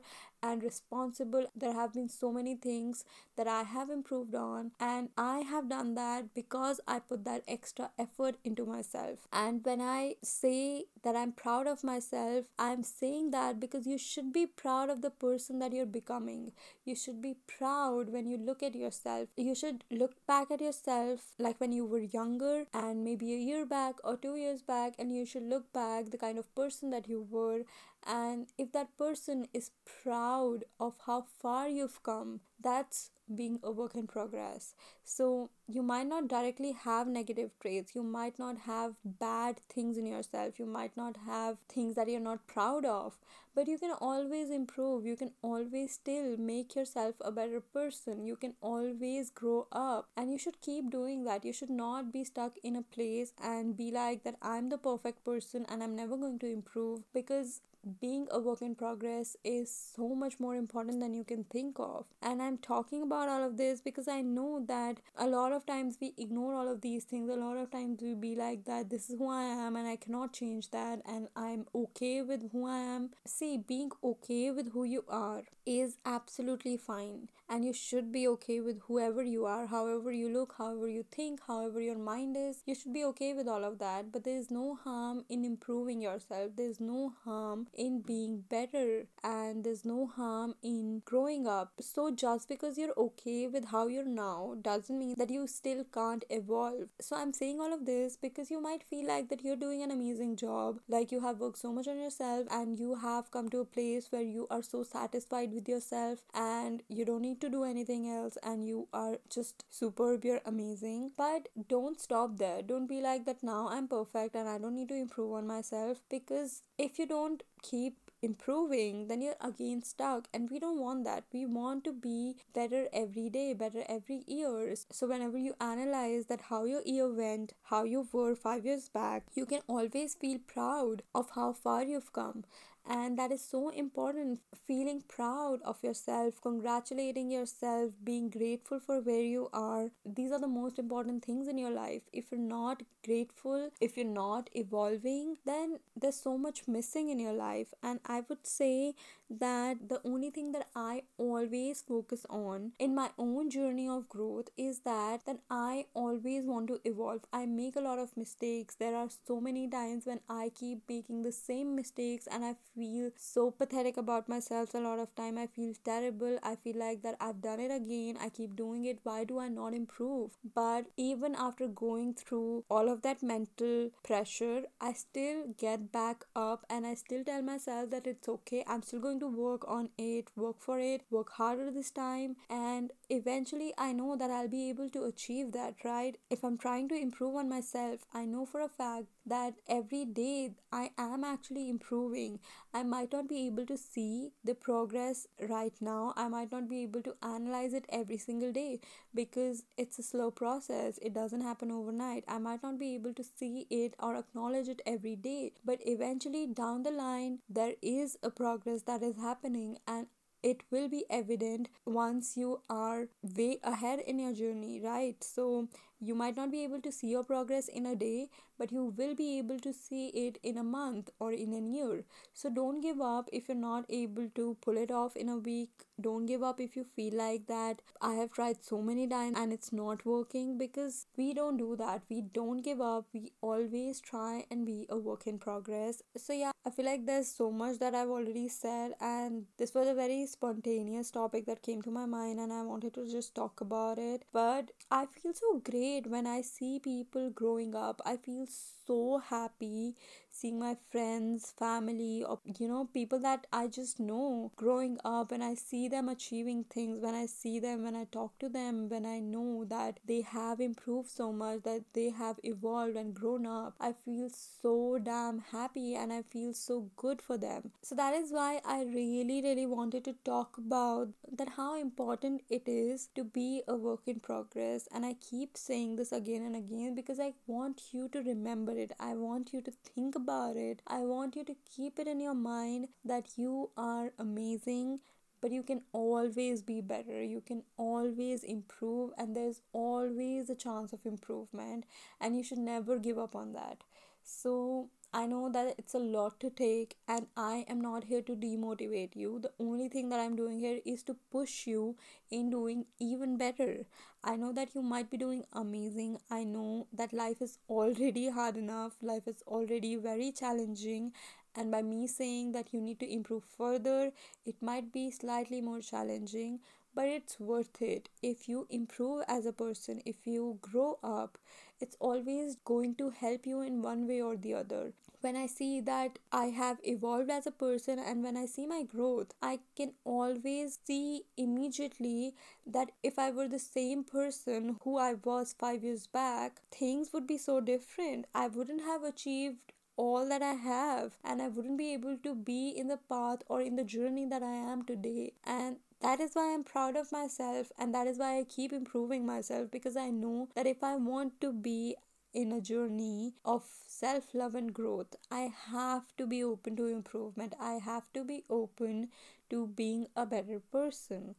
and 0.49 0.63
responsible. 0.63 1.45
There 1.55 1.73
have 1.73 1.93
been 1.93 2.09
so 2.09 2.31
many 2.31 2.55
things 2.55 3.03
that 3.37 3.47
i 3.47 3.63
have 3.63 3.89
improved 3.89 4.35
on 4.41 4.71
and 4.79 5.09
i 5.17 5.39
have 5.51 5.69
done 5.69 5.93
that 5.95 6.33
because 6.33 6.79
i 6.87 6.99
put 6.99 7.23
that 7.25 7.43
extra 7.47 7.89
effort 7.99 8.35
into 8.43 8.65
myself. 8.65 9.27
And 9.31 9.63
when 9.65 9.81
i 9.81 10.15
say 10.23 10.85
that 11.03 11.15
i'm 11.15 11.31
proud 11.31 11.67
of 11.67 11.83
myself 11.83 12.45
i'm 12.57 12.83
saying 12.83 13.31
that 13.31 13.59
because 13.59 13.85
you 13.85 13.97
should 13.97 14.31
be 14.33 14.45
proud 14.45 14.89
of 14.89 15.01
the 15.01 15.09
person 15.09 15.59
that 15.59 15.73
you're 15.73 15.85
becoming. 15.97 16.51
You 16.85 16.95
should 16.95 17.21
be 17.21 17.35
proud 17.47 18.09
when 18.09 18.25
you 18.27 18.37
look 18.37 18.63
at 18.63 18.75
yourself. 18.75 19.29
You 19.37 19.55
should 19.55 19.83
look 19.91 20.13
back 20.27 20.51
at 20.51 20.61
yourself 20.61 21.33
like 21.39 21.59
when 21.59 21.71
you 21.71 21.85
were 21.85 21.99
younger 21.99 22.65
and 22.73 23.03
maybe 23.03 23.33
a 23.33 23.37
year 23.37 23.65
back 23.65 23.95
or 24.03 24.17
two 24.17 24.35
years 24.35 24.61
back 24.61 24.93
and 24.99 25.15
you 25.15 25.25
should 25.25 25.43
look 25.43 25.71
back 25.73 26.11
the 26.11 26.17
kind 26.17 26.37
of 26.37 26.53
person 26.55 26.89
that 26.91 27.07
you 27.07 27.25
were 27.29 27.61
and 28.05 28.47
if 28.57 28.71
that 28.71 28.95
person 28.97 29.47
is 29.53 29.71
proud 30.03 30.63
of 30.79 30.95
how 31.05 31.21
far 31.21 31.67
you've 31.67 32.01
come 32.03 32.39
that's 32.61 33.11
being 33.33 33.59
a 33.63 33.71
work 33.71 33.95
in 33.95 34.07
progress 34.07 34.75
so 35.07 35.49
you 35.67 35.83
might 35.83 36.07
not 36.07 36.27
directly 36.27 36.71
have 36.71 37.07
negative 37.07 37.51
traits. 37.61 37.93
You 37.93 38.01
might 38.03 38.39
not 38.39 38.57
have 38.65 38.95
bad 39.05 39.59
things 39.69 39.97
in 39.97 40.05
yourself. 40.07 40.59
You 40.59 40.65
might 40.65 40.97
not 40.97 41.15
have 41.27 41.59
things 41.69 41.95
that 41.95 42.09
you're 42.09 42.19
not 42.19 42.47
proud 42.47 42.85
of. 42.85 43.13
But 43.53 43.67
you 43.67 43.77
can 43.77 43.91
always 43.91 44.49
improve. 44.49 45.05
You 45.05 45.15
can 45.15 45.31
always 45.41 45.93
still 45.93 46.35
make 46.37 46.75
yourself 46.75 47.15
a 47.21 47.31
better 47.31 47.61
person. 47.61 48.25
You 48.25 48.35
can 48.35 48.55
always 48.61 49.29
grow 49.29 49.67
up. 49.71 50.09
And 50.17 50.31
you 50.31 50.37
should 50.39 50.59
keep 50.59 50.89
doing 50.89 51.23
that. 51.23 51.45
You 51.45 51.53
should 51.53 51.69
not 51.69 52.11
be 52.11 52.23
stuck 52.23 52.57
in 52.63 52.75
a 52.75 52.81
place 52.81 53.31
and 53.41 53.77
be 53.77 53.91
like 53.91 54.23
that 54.23 54.35
i'm 54.41 54.69
the 54.69 54.77
perfect 54.77 55.23
person 55.23 55.65
and 55.69 55.83
i'm 55.83 55.95
never 55.95 56.17
going 56.17 56.39
to 56.39 56.51
improve 56.51 57.01
because 57.13 57.61
being 58.01 58.27
a 58.31 58.39
work 58.39 58.61
in 58.61 58.73
progress 58.75 59.35
is 59.43 59.71
so 59.95 60.15
much 60.15 60.39
more 60.39 60.55
important 60.55 60.99
than 60.99 61.13
you 61.13 61.23
can 61.23 61.43
think 61.43 61.77
of. 61.79 62.05
And 62.21 62.41
I'm 62.41 62.57
talking 62.57 63.03
about 63.03 63.29
all 63.29 63.43
of 63.43 63.57
this 63.57 63.79
because 63.81 64.07
I 64.07 64.21
know 64.21 64.63
that 64.67 64.94
a 65.17 65.27
lot 65.27 65.51
of 65.51 65.65
times 65.65 65.97
we 66.01 66.13
ignore 66.17 66.53
all 66.53 66.71
of 66.71 66.81
these 66.81 67.03
things. 67.03 67.29
A 67.29 67.35
lot 67.35 67.57
of 67.57 67.71
times 67.71 68.01
we 68.01 68.13
be 68.13 68.35
like 68.35 68.65
that 68.65 68.89
this 68.89 69.09
is 69.09 69.17
who 69.17 69.29
I 69.29 69.43
am 69.43 69.75
and 69.75 69.87
I 69.87 69.95
cannot 69.95 70.33
change 70.33 70.71
that 70.71 71.01
and 71.05 71.27
I'm 71.35 71.65
okay 71.73 72.21
with 72.21 72.51
who 72.51 72.67
I 72.67 72.79
am. 72.79 73.11
See, 73.25 73.57
being 73.57 73.91
okay 74.03 74.51
with 74.51 74.71
who 74.73 74.83
you 74.83 75.03
are 75.07 75.43
is 75.65 75.97
absolutely 76.05 76.77
fine 76.77 77.29
and 77.47 77.63
you 77.63 77.73
should 77.73 78.11
be 78.11 78.27
okay 78.27 78.59
with 78.59 78.79
whoever 78.87 79.23
you 79.23 79.45
are, 79.45 79.67
however 79.67 80.11
you 80.11 80.29
look, 80.29 80.55
however 80.57 80.87
you 80.87 81.05
think, 81.11 81.39
however 81.47 81.79
your 81.79 81.97
mind 81.97 82.35
is. 82.35 82.63
You 82.65 82.73
should 82.73 82.93
be 82.93 83.03
okay 83.05 83.33
with 83.33 83.47
all 83.47 83.63
of 83.63 83.77
that, 83.79 84.11
but 84.11 84.23
there 84.23 84.37
is 84.37 84.49
no 84.49 84.75
harm 84.83 85.25
in 85.29 85.45
improving 85.45 86.01
yourself. 86.01 86.51
There's 86.55 86.79
no 86.79 87.13
harm 87.23 87.67
in 87.73 88.01
being 88.01 88.43
better 88.49 89.05
and 89.23 89.63
there's 89.63 89.85
no 89.85 90.07
harm 90.07 90.55
in 90.63 91.03
growing 91.05 91.47
up. 91.47 91.73
So 91.81 92.11
just 92.11 92.49
because 92.49 92.77
you're 92.77 92.97
okay 92.97 93.47
with 93.47 93.65
how 93.65 93.87
you're 93.87 94.05
now 94.05 94.55
doesn't 94.85 94.99
mean 94.99 95.15
that 95.17 95.31
you 95.31 95.47
still 95.47 95.83
can't 95.91 96.23
evolve. 96.29 96.89
So 97.01 97.15
I'm 97.15 97.33
saying 97.33 97.59
all 97.59 97.73
of 97.73 97.85
this 97.85 98.17
because 98.21 98.51
you 98.51 98.61
might 98.61 98.83
feel 98.83 99.07
like 99.07 99.29
that 99.29 99.43
you're 99.43 99.55
doing 99.55 99.81
an 99.81 99.89
amazing 99.89 100.35
job, 100.35 100.79
like 100.87 101.11
you 101.11 101.21
have 101.21 101.39
worked 101.39 101.57
so 101.57 101.71
much 101.73 101.87
on 101.87 101.97
yourself 101.97 102.45
and 102.51 102.77
you 102.77 102.95
have 102.95 103.31
come 103.31 103.49
to 103.49 103.61
a 103.61 103.65
place 103.65 104.11
where 104.11 104.21
you 104.21 104.45
are 104.51 104.61
so 104.61 104.83
satisfied 104.83 105.51
with 105.53 105.67
yourself 105.67 106.19
and 106.35 106.83
you 106.87 107.03
don't 107.03 107.23
need 107.23 107.41
to 107.41 107.49
do 107.49 107.63
anything 107.63 108.07
else 108.07 108.37
and 108.43 108.67
you 108.67 108.87
are 108.93 109.17
just 109.27 109.65
superb, 109.71 110.23
you're 110.23 110.41
amazing. 110.45 111.11
But 111.17 111.47
don't 111.67 111.99
stop 111.99 112.37
there. 112.37 112.61
Don't 112.61 112.87
be 112.87 113.01
like 113.01 113.25
that 113.25 113.41
now 113.41 113.67
I'm 113.69 113.87
perfect 113.87 114.35
and 114.35 114.47
I 114.47 114.59
don't 114.59 114.75
need 114.75 114.89
to 114.89 114.95
improve 114.95 115.33
on 115.33 115.47
myself 115.47 116.01
because 116.09 116.61
if 116.77 116.99
you 116.99 117.07
don't 117.07 117.41
keep 117.63 118.04
improving, 118.25 119.07
then 119.07 119.21
you're 119.21 119.35
again 119.39 119.83
stuck. 119.83 120.27
And 120.33 120.49
we 120.49 120.59
don't 120.59 120.79
want 120.79 121.05
that. 121.05 121.23
We 121.31 121.45
want 121.45 121.83
to 121.85 121.93
be 121.93 122.35
better 122.53 122.87
every 122.91 123.29
day, 123.29 123.53
better 123.53 123.83
every 123.87 124.23
year. 124.27 124.75
So 124.91 125.07
whenever 125.07 125.37
you 125.37 125.55
analyze 125.61 126.25
that 126.25 126.41
how 126.49 126.65
your 126.65 126.81
year 126.83 127.11
went, 127.11 127.53
how 127.63 127.83
you 127.83 128.07
were 128.11 128.35
five 128.35 128.65
years 128.65 128.89
back, 128.89 129.23
you 129.33 129.45
can 129.45 129.61
always 129.67 130.15
feel 130.15 130.39
proud 130.45 131.03
of 131.13 131.29
how 131.35 131.53
far 131.53 131.83
you've 131.83 132.11
come 132.11 132.43
and 132.87 133.17
that 133.17 133.31
is 133.31 133.43
so 133.43 133.69
important 133.69 134.39
feeling 134.67 135.01
proud 135.07 135.59
of 135.63 135.81
yourself 135.83 136.39
congratulating 136.41 137.31
yourself 137.31 137.91
being 138.03 138.29
grateful 138.29 138.79
for 138.79 139.01
where 139.01 139.21
you 139.21 139.49
are 139.53 139.89
these 140.05 140.31
are 140.31 140.39
the 140.39 140.47
most 140.47 140.77
important 140.79 141.23
things 141.23 141.47
in 141.47 141.57
your 141.57 141.71
life 141.71 142.01
if 142.13 142.31
you're 142.31 142.39
not 142.39 142.83
grateful 143.03 143.69
if 143.81 143.97
you're 143.97 144.05
not 144.05 144.49
evolving 144.53 145.37
then 145.45 145.79
there's 145.95 146.19
so 146.21 146.37
much 146.37 146.67
missing 146.67 147.09
in 147.09 147.19
your 147.19 147.33
life 147.33 147.73
and 147.83 147.99
i 148.05 148.23
would 148.29 148.45
say 148.45 148.93
that 149.29 149.89
the 149.89 149.99
only 150.05 150.29
thing 150.29 150.51
that 150.51 150.67
I 150.75 151.03
always 151.17 151.81
focus 151.81 152.25
on 152.29 152.73
in 152.79 152.93
my 152.93 153.09
own 153.17 153.49
journey 153.49 153.87
of 153.87 154.07
growth 154.07 154.49
is 154.57 154.79
that 154.81 155.25
that 155.25 155.39
I 155.49 155.85
always 155.93 156.45
want 156.45 156.67
to 156.67 156.79
evolve. 156.83 157.21
I 157.33 157.45
make 157.45 157.75
a 157.75 157.81
lot 157.81 157.99
of 157.99 158.15
mistakes. 158.15 158.75
There 158.75 158.95
are 158.95 159.07
so 159.27 159.41
many 159.41 159.67
times 159.67 160.05
when 160.05 160.19
I 160.29 160.51
keep 160.53 160.83
making 160.87 161.23
the 161.23 161.31
same 161.31 161.75
mistakes 161.75 162.27
and 162.31 162.45
I 162.45 162.55
feel 162.75 163.09
so 163.15 163.51
pathetic 163.51 163.97
about 163.97 164.27
myself 164.29 164.73
a 164.73 164.79
lot 164.79 164.99
of 164.99 165.15
time. 165.15 165.37
I 165.37 165.47
feel 165.47 165.73
terrible. 165.83 166.37
I 166.43 166.55
feel 166.55 166.77
like 166.77 167.01
that 167.03 167.15
I've 167.19 167.41
done 167.41 167.59
it 167.59 167.71
again. 167.71 168.17
I 168.19 168.29
keep 168.29 168.55
doing 168.55 168.85
it. 168.85 168.99
Why 169.03 169.23
do 169.23 169.39
I 169.39 169.47
not 169.47 169.73
improve? 169.73 170.31
But 170.53 170.87
even 170.97 171.35
after 171.35 171.67
going 171.67 172.13
through 172.13 172.65
all 172.69 172.89
of 172.89 173.01
that 173.03 173.23
mental 173.23 173.89
pressure, 174.03 174.63
I 174.81 174.93
still 174.93 175.47
get 175.57 175.91
back 175.91 176.25
up 176.35 176.65
and 176.69 176.85
I 176.85 176.93
still 176.95 177.23
tell 177.23 177.41
myself 177.41 177.89
that 177.91 178.07
it's 178.07 178.27
okay. 178.27 178.63
I'm 178.67 178.81
still 178.81 178.99
going 178.99 179.19
to 179.21 179.27
work 179.27 179.65
on 179.67 179.89
it, 179.97 180.29
work 180.35 180.57
for 180.59 180.79
it, 180.79 181.01
work 181.09 181.31
harder 181.31 181.71
this 181.71 181.91
time, 181.91 182.35
and 182.49 182.91
eventually 183.09 183.73
I 183.77 183.93
know 183.93 184.15
that 184.15 184.29
I'll 184.31 184.47
be 184.47 184.69
able 184.69 184.89
to 184.89 185.03
achieve 185.03 185.51
that, 185.53 185.75
right? 185.83 186.17
If 186.29 186.43
I'm 186.43 186.57
trying 186.57 186.89
to 186.89 186.95
improve 186.95 187.35
on 187.35 187.49
myself, 187.49 188.05
I 188.13 188.25
know 188.25 188.45
for 188.45 188.61
a 188.61 188.69
fact 188.69 189.07
that 189.25 189.55
every 189.67 190.05
day 190.05 190.51
I 190.71 190.91
am 190.97 191.23
actually 191.23 191.69
improving. 191.69 192.39
I 192.73 192.83
might 192.83 193.11
not 193.11 193.27
be 193.27 193.47
able 193.47 193.65
to 193.67 193.77
see 193.77 194.31
the 194.43 194.55
progress 194.55 195.27
right 195.49 195.73
now, 195.81 196.13
I 196.15 196.27
might 196.27 196.51
not 196.51 196.69
be 196.69 196.83
able 196.83 197.01
to 197.03 197.15
analyze 197.23 197.73
it 197.73 197.85
every 197.89 198.17
single 198.17 198.51
day 198.51 198.79
because 199.13 199.63
it's 199.77 199.99
a 199.99 200.03
slow 200.03 200.31
process, 200.31 200.99
it 201.01 201.13
doesn't 201.13 201.41
happen 201.41 201.71
overnight. 201.71 202.23
I 202.27 202.37
might 202.37 202.63
not 202.63 202.79
be 202.79 202.93
able 202.95 203.13
to 203.13 203.23
see 203.23 203.67
it 203.69 203.95
or 203.99 204.15
acknowledge 204.15 204.67
it 204.67 204.81
every 204.85 205.15
day, 205.15 205.53
but 205.63 205.79
eventually 205.85 206.47
down 206.47 206.83
the 206.83 206.91
line, 206.91 207.39
there 207.49 207.73
is 207.81 208.17
a 208.23 208.29
progress 208.29 208.83
that 208.83 209.01
is 209.03 209.15
happening, 209.17 209.77
and 209.87 210.07
it 210.43 210.61
will 210.69 210.87
be 210.87 211.05
evident 211.09 211.69
once 211.85 212.37
you 212.37 212.61
are 212.69 213.07
way 213.35 213.59
ahead 213.63 213.99
in 213.99 214.19
your 214.19 214.33
journey, 214.33 214.79
right? 214.79 215.23
So, 215.23 215.67
you 215.99 216.15
might 216.15 216.35
not 216.35 216.51
be 216.51 216.63
able 216.63 216.81
to 216.81 216.91
see 216.91 217.07
your 217.07 217.23
progress 217.23 217.67
in 217.67 217.85
a 217.85 217.95
day, 217.95 218.29
but 218.57 218.71
you 218.71 218.93
will 218.97 219.15
be 219.15 219.37
able 219.37 219.59
to 219.59 219.73
see 219.73 220.07
it 220.07 220.37
in 220.43 220.57
a 220.57 220.63
month 220.63 221.09
or 221.19 221.31
in 221.31 221.53
a 221.53 221.59
year. 221.59 222.03
So 222.33 222.49
don't 222.49 222.81
give 222.81 223.01
up 223.01 223.29
if 223.31 223.47
you're 223.47 223.57
not 223.57 223.85
able 223.89 224.29
to 224.35 224.57
pull 224.61 224.77
it 224.77 224.91
off 224.91 225.15
in 225.15 225.29
a 225.29 225.37
week. 225.37 225.69
Don't 225.99 226.25
give 226.25 226.43
up 226.43 226.59
if 226.59 226.75
you 226.75 226.85
feel 226.95 227.15
like 227.17 227.47
that 227.47 227.81
I 228.01 228.13
have 228.15 228.31
tried 228.31 228.63
so 228.63 228.81
many 228.81 229.07
times 229.07 229.37
and 229.37 229.53
it's 229.53 229.71
not 229.71 230.05
working 230.05 230.57
because 230.57 231.07
we 231.17 231.33
don't 231.33 231.57
do 231.57 231.75
that. 231.77 232.01
We 232.09 232.21
don't 232.21 232.61
give 232.61 232.81
up. 232.81 233.05
We 233.13 233.31
always 233.41 234.01
try 234.01 234.45
and 234.51 234.65
be 234.65 234.85
a 234.89 234.97
work 234.97 235.27
in 235.27 235.39
progress. 235.39 236.01
So 236.17 236.33
yeah, 236.33 236.51
I 236.65 236.69
feel 236.71 236.85
like 236.85 237.05
there's 237.05 237.31
so 237.31 237.51
much 237.51 237.79
that 237.79 237.95
I've 237.95 238.09
already 238.09 238.47
said 238.49 238.91
and 238.99 239.45
this 239.57 239.73
was 239.73 239.87
a 239.87 239.93
very 239.93 240.25
spontaneous 240.25 241.11
topic 241.11 241.45
that 241.45 241.61
came 241.61 241.81
to 241.83 241.91
my 241.91 242.05
mind 242.05 242.39
and 242.39 242.51
I 242.51 242.63
wanted 242.63 242.93
to 242.95 243.09
just 243.09 243.35
talk 243.35 243.61
about 243.61 243.97
it. 243.97 244.23
But 244.33 244.71
I 244.91 245.05
feel 245.05 245.33
so 245.33 245.61
great 245.63 245.84
when 246.07 246.25
I 246.27 246.41
see 246.41 246.79
people 246.79 247.29
growing 247.29 247.75
up. 247.75 248.01
I 248.05 248.17
feel 248.17 248.45
so 248.87 249.19
happy 249.19 249.95
seeing 250.35 250.59
my 250.59 250.75
friends, 250.91 251.53
family, 251.57 252.23
or 252.23 252.39
you 252.59 252.67
know, 252.67 252.89
people 252.93 253.19
that 253.19 253.47
I 253.53 253.67
just 253.67 253.99
know 253.99 254.51
growing 254.57 254.97
up 255.05 255.31
and 255.31 255.43
I 255.43 255.53
see 255.55 255.87
them 255.87 256.09
achieving 256.09 256.65
things, 256.65 256.99
when 256.99 257.15
I 257.15 257.25
see 257.25 257.59
them, 257.59 257.83
when 257.83 257.95
I 257.95 258.03
talk 258.11 258.37
to 258.39 258.49
them, 258.49 258.89
when 258.89 259.05
I 259.05 259.19
know 259.19 259.63
that 259.69 259.99
they 260.05 260.21
have 260.21 260.59
improved 260.59 261.09
so 261.09 261.31
much, 261.31 261.63
that 261.63 261.83
they 261.93 262.09
have 262.09 262.37
evolved 262.43 262.97
and 262.97 263.13
grown 263.13 263.45
up, 263.45 263.75
I 263.79 263.93
feel 263.93 264.29
so 264.29 264.99
damn 265.01 265.39
happy 265.39 265.95
and 265.95 266.11
I 266.11 266.21
feel 266.23 266.53
so 266.53 266.89
good 266.97 267.21
for 267.21 267.37
them. 267.37 267.71
So 267.81 267.95
that 267.95 268.13
is 268.13 268.31
why 268.31 268.59
I 268.65 268.83
really, 268.83 269.41
really 269.41 269.65
wanted 269.65 270.03
to 270.05 270.15
talk 270.25 270.57
about 270.57 271.09
that 271.31 271.49
how 271.55 271.79
important 271.79 272.41
it 272.49 272.63
is 272.67 273.07
to 273.15 273.23
be 273.23 273.63
a 273.67 273.75
work 273.75 274.01
in 274.07 274.19
progress. 274.19 274.87
And 274.93 275.05
I 275.05 275.13
keep 275.13 275.55
saying 275.55 275.95
this 275.95 276.11
again 276.11 276.41
and 276.41 276.55
again 276.55 276.93
because 276.93 277.19
I 277.19 277.33
want 277.47 277.81
you 277.93 278.09
to 278.09 278.19
remember 278.21 278.77
it. 278.77 278.91
I 278.99 279.13
want 279.13 279.53
you 279.53 279.61
to 279.61 279.71
think 279.71 280.15
about 280.15 280.24
it. 280.29 280.81
I 280.87 280.99
want 280.99 281.35
you 281.35 281.43
to 281.45 281.55
keep 281.75 281.99
it 281.99 282.07
in 282.07 282.19
your 282.19 282.33
mind 282.33 282.87
that 283.03 283.37
you 283.37 283.69
are 283.77 284.11
amazing, 284.17 284.99
but 285.41 285.51
you 285.51 285.63
can 285.63 285.81
always 285.91 286.61
be 286.61 286.81
better. 286.81 287.23
You 287.23 287.41
can 287.41 287.63
always 287.77 288.43
improve, 288.43 289.11
and 289.17 289.35
there's 289.35 289.61
always 289.73 290.49
a 290.49 290.55
chance 290.55 290.93
of 290.93 291.05
improvement, 291.05 291.85
and 292.19 292.35
you 292.35 292.43
should 292.43 292.57
never 292.57 292.97
give 292.97 293.17
up 293.17 293.35
on 293.35 293.53
that. 293.53 293.83
So, 294.25 294.89
I 295.13 295.25
know 295.25 295.47
that 295.49 295.75
it's 295.77 295.93
a 295.93 295.99
lot 295.99 296.41
to 296.41 296.49
take, 296.49 296.97
and 297.07 297.27
I 297.37 297.63
am 297.69 297.79
not 297.79 298.03
here 298.03 298.21
to 298.23 298.35
demotivate 298.35 299.15
you. 299.15 299.39
The 299.39 299.51
only 299.57 299.87
thing 299.87 300.09
that 300.09 300.19
I'm 300.19 300.35
doing 300.35 300.59
here 300.59 300.81
is 300.83 301.03
to 301.03 301.15
push 301.31 301.65
you 301.65 301.95
in 302.29 302.49
doing 302.49 302.87
even 302.99 303.37
better. 303.37 303.85
I 304.23 304.35
know 304.35 304.51
that 304.51 304.75
you 304.75 304.81
might 304.81 305.09
be 305.09 305.15
doing 305.15 305.45
amazing. 305.53 306.17
I 306.29 306.43
know 306.43 306.87
that 306.91 307.13
life 307.13 307.41
is 307.41 307.59
already 307.69 308.27
hard 308.29 308.57
enough, 308.57 308.97
life 309.01 309.27
is 309.27 309.41
already 309.47 309.95
very 309.95 310.33
challenging, 310.33 311.13
and 311.55 311.71
by 311.71 311.81
me 311.81 312.05
saying 312.07 312.51
that 312.51 312.73
you 312.73 312.81
need 312.81 312.99
to 312.99 313.09
improve 313.09 313.43
further, 313.45 314.11
it 314.45 314.61
might 314.61 314.91
be 314.91 315.11
slightly 315.11 315.61
more 315.61 315.79
challenging, 315.79 316.59
but 316.93 317.05
it's 317.05 317.39
worth 317.39 317.81
it. 317.81 318.09
If 318.21 318.49
you 318.49 318.67
improve 318.69 319.23
as 319.29 319.45
a 319.45 319.53
person, 319.53 320.01
if 320.05 320.27
you 320.27 320.57
grow 320.61 320.99
up, 321.03 321.37
it's 321.79 321.97
always 321.99 322.55
going 322.65 322.95
to 322.95 323.09
help 323.09 323.45
you 323.45 323.61
in 323.61 323.81
one 323.81 324.07
way 324.07 324.21
or 324.21 324.35
the 324.35 324.53
other 324.53 324.93
when 325.25 325.35
I 325.35 325.47
see 325.47 325.81
that 325.81 326.19
I 326.31 326.45
have 326.57 326.77
evolved 326.83 327.31
as 327.31 327.47
a 327.47 327.51
person 327.51 327.97
and 327.97 328.23
when 328.23 328.37
I 328.37 328.45
see 328.45 328.67
my 328.67 328.83
growth, 328.83 329.33
I 329.41 329.61
can 329.75 329.93
always 330.03 330.77
see 330.85 331.23
immediately 331.35 332.35
that 332.67 332.91
if 333.01 333.17
I 333.17 333.31
were 333.31 333.47
the 333.47 333.57
same 333.57 334.03
person 334.03 334.77
who 334.83 334.99
I 334.99 335.15
was 335.15 335.55
five 335.57 335.83
years 335.83 336.05
back, 336.05 336.61
things 336.69 337.09
would 337.11 337.25
be 337.25 337.39
so 337.39 337.59
different. 337.59 338.25
I 338.35 338.49
wouldn't 338.49 338.81
have 338.81 339.03
achieved 339.03 339.73
all 339.97 340.29
that 340.29 340.43
I 340.43 340.53
have, 340.53 341.17
and 341.23 341.41
I 341.41 341.47
wouldn't 341.47 341.77
be 341.79 341.93
able 341.93 342.17
to 342.17 342.35
be 342.35 342.69
in 342.69 342.87
the 342.87 342.97
path 342.97 343.39
or 343.47 343.61
in 343.61 343.77
the 343.77 343.83
journey 343.83 344.27
that 344.27 344.43
I 344.43 344.53
am 344.53 344.83
today. 344.83 345.33
And 345.43 345.77
that 346.05 346.19
is 346.21 346.31
why 346.33 346.53
I'm 346.53 346.63
proud 346.63 346.95
of 346.95 347.11
myself, 347.11 347.71
and 347.77 347.93
that 347.93 348.07
is 348.07 348.17
why 348.19 348.39
I 348.39 348.43
keep 348.45 348.71
improving 348.73 349.25
myself 349.25 349.71
because 349.71 349.97
I 349.97 350.09
know 350.11 350.49
that 350.55 350.67
if 350.67 350.83
I 350.83 350.95
want 350.95 351.41
to 351.41 351.51
be 351.53 351.95
in 352.33 352.51
a 352.51 352.61
journey 352.61 353.33
of 353.45 353.63
self 353.87 354.33
love 354.33 354.55
and 354.55 354.73
growth, 354.73 355.15
I 355.31 355.51
have 355.71 356.15
to 356.17 356.27
be 356.27 356.43
open 356.43 356.75
to 356.77 356.87
improvement. 356.87 357.55
I 357.59 357.73
have 357.73 358.11
to 358.13 358.23
be 358.23 358.43
open 358.49 359.09
to 359.49 359.67
being 359.67 360.07
a 360.15 360.25
better 360.25 360.59
person. 360.71 361.35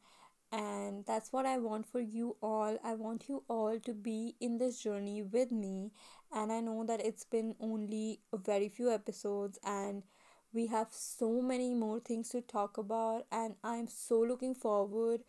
And 0.53 1.05
that's 1.07 1.33
what 1.33 1.45
I 1.47 1.59
want 1.59 1.87
for 1.87 2.01
you 2.01 2.37
all. 2.43 2.79
I 2.83 2.95
want 2.95 3.29
you 3.29 3.43
all 3.49 3.79
to 3.81 3.93
be 3.95 4.37
in 4.41 4.59
this 4.59 4.81
journey 4.81 5.23
with 5.23 5.51
me. 5.53 5.91
And 6.33 6.53
I 6.53 6.61
know 6.61 6.85
that 6.87 7.01
it's 7.05 7.25
been 7.25 7.55
only 7.61 8.21
a 8.33 8.39
very 8.39 8.69
few 8.69 8.91
episodes, 8.91 9.59
and 9.65 10.03
we 10.53 10.67
have 10.69 10.89
so 10.91 11.41
many 11.43 11.75
more 11.75 12.01
things 12.01 12.31
to 12.31 12.41
talk 12.41 12.79
about. 12.79 13.27
And 13.31 13.55
I'm 13.63 13.89
so 13.89 14.21
looking 14.21 14.55
forward 14.55 15.23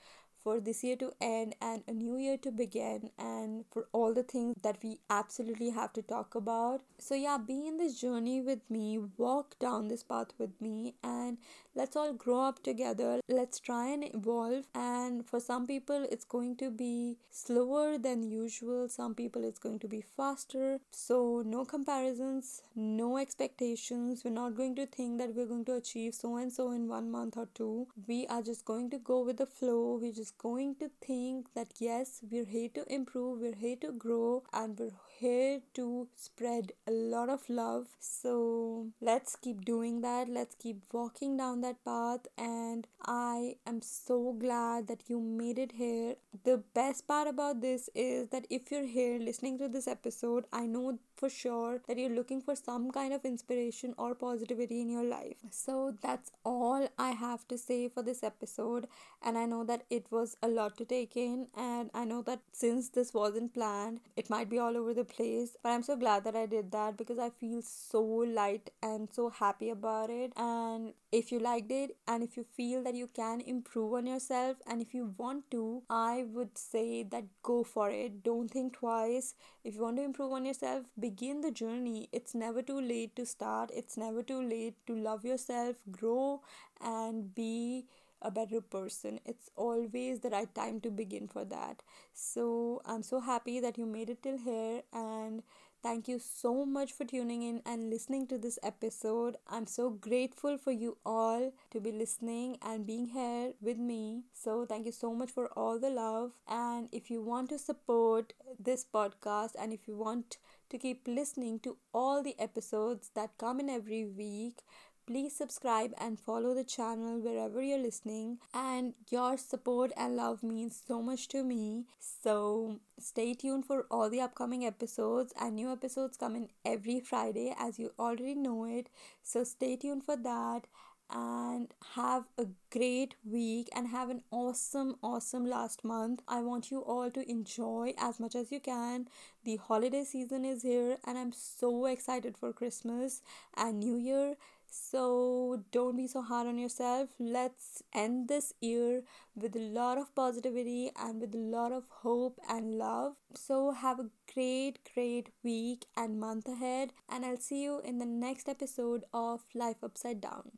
for 0.47 0.61
this 0.61 0.81
year 0.81 0.95
to 0.95 1.11
end 1.19 1.53
and 1.61 1.83
a 1.89 1.91
new 1.91 2.15
year 2.15 2.37
to 2.37 2.49
begin 2.49 3.09
and 3.19 3.65
for 3.69 3.85
all 3.91 4.13
the 4.13 4.23
things 4.23 4.55
that 4.61 4.77
we 4.81 4.97
absolutely 5.09 5.71
have 5.71 5.91
to 5.91 6.01
talk 6.01 6.35
about. 6.35 6.79
So, 6.99 7.15
yeah, 7.15 7.37
be 7.37 7.67
in 7.67 7.75
this 7.77 7.99
journey 7.99 8.39
with 8.39 8.61
me, 8.69 8.97
walk 9.17 9.59
down 9.59 9.89
this 9.89 10.03
path 10.03 10.27
with 10.37 10.61
me, 10.61 10.95
and 11.03 11.37
let's 11.75 11.97
all 11.97 12.13
grow 12.13 12.39
up 12.43 12.63
together. 12.63 13.19
Let's 13.27 13.59
try 13.59 13.89
and 13.89 14.05
evolve. 14.05 14.63
And 14.73 15.25
for 15.27 15.41
some 15.41 15.67
people, 15.67 16.07
it's 16.09 16.23
going 16.23 16.55
to 16.57 16.71
be 16.71 17.17
slower 17.29 17.97
than 17.97 18.23
usual, 18.23 18.87
some 18.87 19.15
people, 19.15 19.43
it's 19.43 19.59
going 19.59 19.79
to 19.79 19.87
be 19.89 20.01
faster. 20.01 20.79
So, 20.91 21.43
no 21.45 21.65
comparisons, 21.65 22.61
no 22.73 23.17
expectations. 23.17 24.23
We're 24.23 24.31
not 24.31 24.55
going 24.55 24.77
to 24.77 24.85
think 24.85 25.17
that 25.19 25.35
we're 25.35 25.45
going 25.45 25.65
to 25.65 25.75
achieve 25.75 26.15
so 26.15 26.37
and 26.37 26.53
so 26.53 26.71
in 26.71 26.87
one 26.87 27.11
month 27.11 27.35
or 27.35 27.49
two. 27.53 27.87
We 28.07 28.25
are 28.27 28.41
just 28.41 28.63
going 28.63 28.89
to 28.91 28.97
go 28.97 29.21
with 29.23 29.37
the 29.37 29.45
flow. 29.45 29.99
We're 30.01 30.13
just 30.13 30.36
going 30.37 30.75
to 30.75 30.89
think 31.01 31.47
that 31.55 31.73
yes, 31.79 32.21
we're 32.29 32.45
here 32.45 32.69
to 32.75 32.85
improve, 32.93 33.39
we're 33.41 33.55
here 33.55 33.75
to 33.77 33.91
grow, 33.91 34.43
and 34.53 34.77
we're 34.79 34.91
here 35.17 35.61
to 35.73 36.07
spread 36.15 36.71
a 36.87 36.91
lot 36.91 37.29
of 37.29 37.49
love. 37.49 37.87
So 37.99 38.87
let's 39.01 39.35
keep 39.35 39.65
doing 39.65 40.01
that. 40.01 40.29
Let's 40.29 40.55
keep 40.55 40.81
walking 40.91 41.37
down 41.37 41.61
that 41.61 41.83
path. 41.83 42.27
And 42.37 42.87
I 43.05 43.55
am 43.65 43.81
so 43.81 44.33
glad 44.33 44.87
that 44.87 45.09
you 45.09 45.19
made 45.19 45.57
it 45.57 45.73
here. 45.73 46.15
The 46.43 46.57
best 46.73 47.07
part 47.07 47.27
about 47.27 47.61
this 47.61 47.89
is 47.95 48.29
that 48.29 48.45
if 48.49 48.71
you're 48.71 48.85
here 48.85 49.17
listening 49.19 49.57
to 49.59 49.67
this 49.67 49.87
episode, 49.87 50.45
I 50.53 50.67
know 50.67 50.99
for 51.15 51.29
sure 51.29 51.81
that 51.87 51.97
you're 51.97 52.11
looking 52.11 52.41
for 52.41 52.55
some 52.55 52.91
kind 52.91 53.11
of 53.11 53.25
inspiration 53.25 53.95
or 53.97 54.13
positivity 54.13 54.81
in 54.81 54.89
your 54.89 55.03
life. 55.03 55.37
So 55.49 55.95
that's 56.01 56.31
all 56.45 56.87
I 56.99 57.09
have 57.11 57.47
to 57.47 57.57
say 57.57 57.89
for 57.89 58.03
this 58.03 58.23
episode. 58.23 58.87
And 59.23 59.35
I 59.35 59.45
know 59.45 59.63
that 59.63 59.83
it 59.89 60.05
was 60.11 60.37
a 60.43 60.47
lot 60.47 60.77
to 60.77 60.85
take 60.85 61.17
in, 61.17 61.47
and 61.57 61.89
I 61.93 62.05
know 62.05 62.21
that 62.21 62.41
since 62.51 62.89
this 62.89 63.15
wasn't 63.15 63.55
planned, 63.55 63.99
it 64.15 64.29
might 64.29 64.47
be 64.47 64.59
all 64.59 64.77
over 64.77 64.93
the 64.93 65.06
place. 65.09 65.55
But 65.61 65.69
I'm 65.69 65.83
so 65.83 65.95
glad 65.95 66.23
that 66.25 66.35
I 66.35 66.45
did 66.45 66.71
that 66.71 66.97
because 66.97 67.19
I 67.19 67.29
feel 67.29 67.61
so 67.61 68.01
light 68.01 68.69
and 68.81 69.09
so 69.11 69.29
happy 69.29 69.69
about 69.69 70.09
it. 70.09 70.33
And 70.35 70.93
if 71.11 71.31
you 71.31 71.39
liked 71.39 71.71
it, 71.71 71.97
and 72.07 72.23
if 72.23 72.37
you 72.37 72.45
feel 72.55 72.83
that 72.83 72.95
you 72.95 73.07
can 73.07 73.41
improve 73.41 73.93
on 73.93 74.05
yourself, 74.05 74.57
and 74.67 74.81
if 74.81 74.93
you 74.93 75.13
want 75.17 75.49
to, 75.51 75.83
I 75.89 76.25
would 76.33 76.57
say 76.57 77.03
that 77.03 77.25
go 77.43 77.63
for 77.63 77.89
it. 77.89 78.23
Don't 78.23 78.49
think 78.49 78.73
twice. 78.73 79.33
If 79.63 79.75
you 79.75 79.81
want 79.81 79.97
to 79.97 80.03
improve 80.03 80.31
on 80.31 80.45
yourself, 80.45 80.85
begin 80.99 81.41
the 81.41 81.51
journey. 81.51 82.09
It's 82.11 82.35
never 82.35 82.61
too 82.61 82.79
late 82.79 83.15
to 83.15 83.25
start, 83.25 83.71
it's 83.73 83.97
never 83.97 84.21
too 84.23 84.41
late 84.41 84.75
to 84.87 84.95
love 84.95 85.25
yourself, 85.25 85.75
grow, 85.91 86.41
and 86.81 87.33
be 87.33 87.85
a 88.21 88.31
better 88.31 88.61
person. 88.61 89.19
It's 89.25 89.49
always 89.55 90.19
the 90.19 90.29
right 90.29 90.53
time 90.53 90.79
to 90.81 90.89
begin 90.89 91.27
for 91.27 91.45
that. 91.45 91.83
So 92.13 92.81
I'm 92.85 93.03
so 93.03 93.19
happy 93.19 93.59
that 93.59 93.77
you 93.77 93.85
made 93.85 94.09
it 94.09 94.23
till 94.23 94.37
here 94.37 94.81
and 94.93 95.43
Thank 95.83 96.07
you 96.07 96.19
so 96.19 96.65
much 96.65 96.91
for 96.91 97.05
tuning 97.05 97.43
in 97.43 97.61
and 97.65 97.89
listening 97.89 98.25
to 98.27 98.37
this 98.37 98.57
episode. 98.63 99.37
I'm 99.47 99.67
so 99.67 99.91
grateful 99.91 100.57
for 100.57 100.71
you 100.71 100.97
all 101.05 101.53
to 101.71 101.79
be 101.79 101.91
listening 101.91 102.57
and 102.61 102.85
being 102.85 103.05
here 103.05 103.53
with 103.61 103.77
me. 103.77 104.23
So, 104.33 104.65
thank 104.65 104.85
you 104.87 104.91
so 104.91 105.13
much 105.13 105.29
for 105.31 105.47
all 105.55 105.79
the 105.79 105.91
love. 105.91 106.33
And 106.47 106.89
if 106.91 107.09
you 107.11 107.21
want 107.21 107.49
to 107.49 107.59
support 107.59 108.33
this 108.59 108.83
podcast 108.91 109.51
and 109.57 109.71
if 109.71 109.87
you 109.87 109.95
want 109.95 110.37
to 110.69 110.77
keep 110.77 111.07
listening 111.07 111.59
to 111.59 111.77
all 111.93 112.23
the 112.23 112.35
episodes 112.39 113.11
that 113.13 113.37
come 113.37 113.59
in 113.59 113.69
every 113.69 114.03
week, 114.03 114.63
Please 115.07 115.33
subscribe 115.33 115.93
and 115.97 116.19
follow 116.19 116.53
the 116.53 116.65
channel 116.65 117.21
wherever 117.21 117.61
you're 117.61 117.79
listening. 117.79 118.39
And 118.53 118.93
your 119.09 119.37
support 119.37 119.93
and 119.95 120.17
love 120.17 120.43
means 120.43 120.83
so 120.85 121.01
much 121.01 121.29
to 121.29 121.45
me. 121.45 121.85
So 121.97 122.81
stay 122.99 123.33
tuned 123.33 123.65
for 123.65 123.85
all 123.89 124.09
the 124.09 124.19
upcoming 124.19 124.65
episodes. 124.65 125.33
And 125.39 125.55
new 125.55 125.71
episodes 125.71 126.17
come 126.17 126.35
in 126.35 126.49
every 126.65 126.99
Friday, 126.99 127.55
as 127.57 127.79
you 127.79 127.93
already 127.97 128.35
know 128.35 128.65
it. 128.65 128.89
So 129.23 129.45
stay 129.45 129.77
tuned 129.77 130.03
for 130.03 130.17
that 130.17 130.67
and 131.09 131.73
have 131.95 132.25
a 132.37 132.45
great 132.69 133.15
week 133.23 133.69
and 133.73 133.87
have 133.87 134.09
an 134.09 134.21
awesome 134.29 134.97
awesome 135.01 135.45
last 135.45 135.85
month 135.85 136.21
i 136.27 136.41
want 136.41 136.69
you 136.69 136.79
all 136.79 137.09
to 137.09 137.31
enjoy 137.31 137.93
as 137.97 138.19
much 138.19 138.35
as 138.35 138.51
you 138.51 138.59
can 138.59 139.07
the 139.45 139.55
holiday 139.55 140.03
season 140.03 140.43
is 140.43 140.63
here 140.63 140.97
and 141.05 141.17
i'm 141.17 141.31
so 141.31 141.85
excited 141.85 142.37
for 142.37 142.51
christmas 142.51 143.21
and 143.55 143.79
new 143.79 143.95
year 143.95 144.35
so 144.69 145.63
don't 145.71 145.97
be 145.97 146.07
so 146.07 146.21
hard 146.21 146.47
on 146.47 146.57
yourself. 146.57 147.09
Let's 147.19 147.81
end 147.93 148.27
this 148.27 148.53
year 148.61 149.03
with 149.35 149.55
a 149.55 149.59
lot 149.59 149.97
of 149.97 150.13
positivity 150.15 150.91
and 150.95 151.21
with 151.21 151.33
a 151.35 151.37
lot 151.37 151.71
of 151.71 151.85
hope 151.89 152.39
and 152.49 152.77
love. 152.77 153.15
So 153.35 153.71
have 153.71 153.99
a 153.99 154.09
great, 154.33 154.79
great 154.93 155.29
week 155.43 155.85
and 155.95 156.19
month 156.19 156.47
ahead. 156.47 156.93
And 157.09 157.25
I'll 157.25 157.37
see 157.37 157.63
you 157.63 157.79
in 157.79 157.97
the 157.97 158.05
next 158.05 158.47
episode 158.49 159.03
of 159.13 159.41
Life 159.53 159.83
Upside 159.83 160.21
Down. 160.21 160.51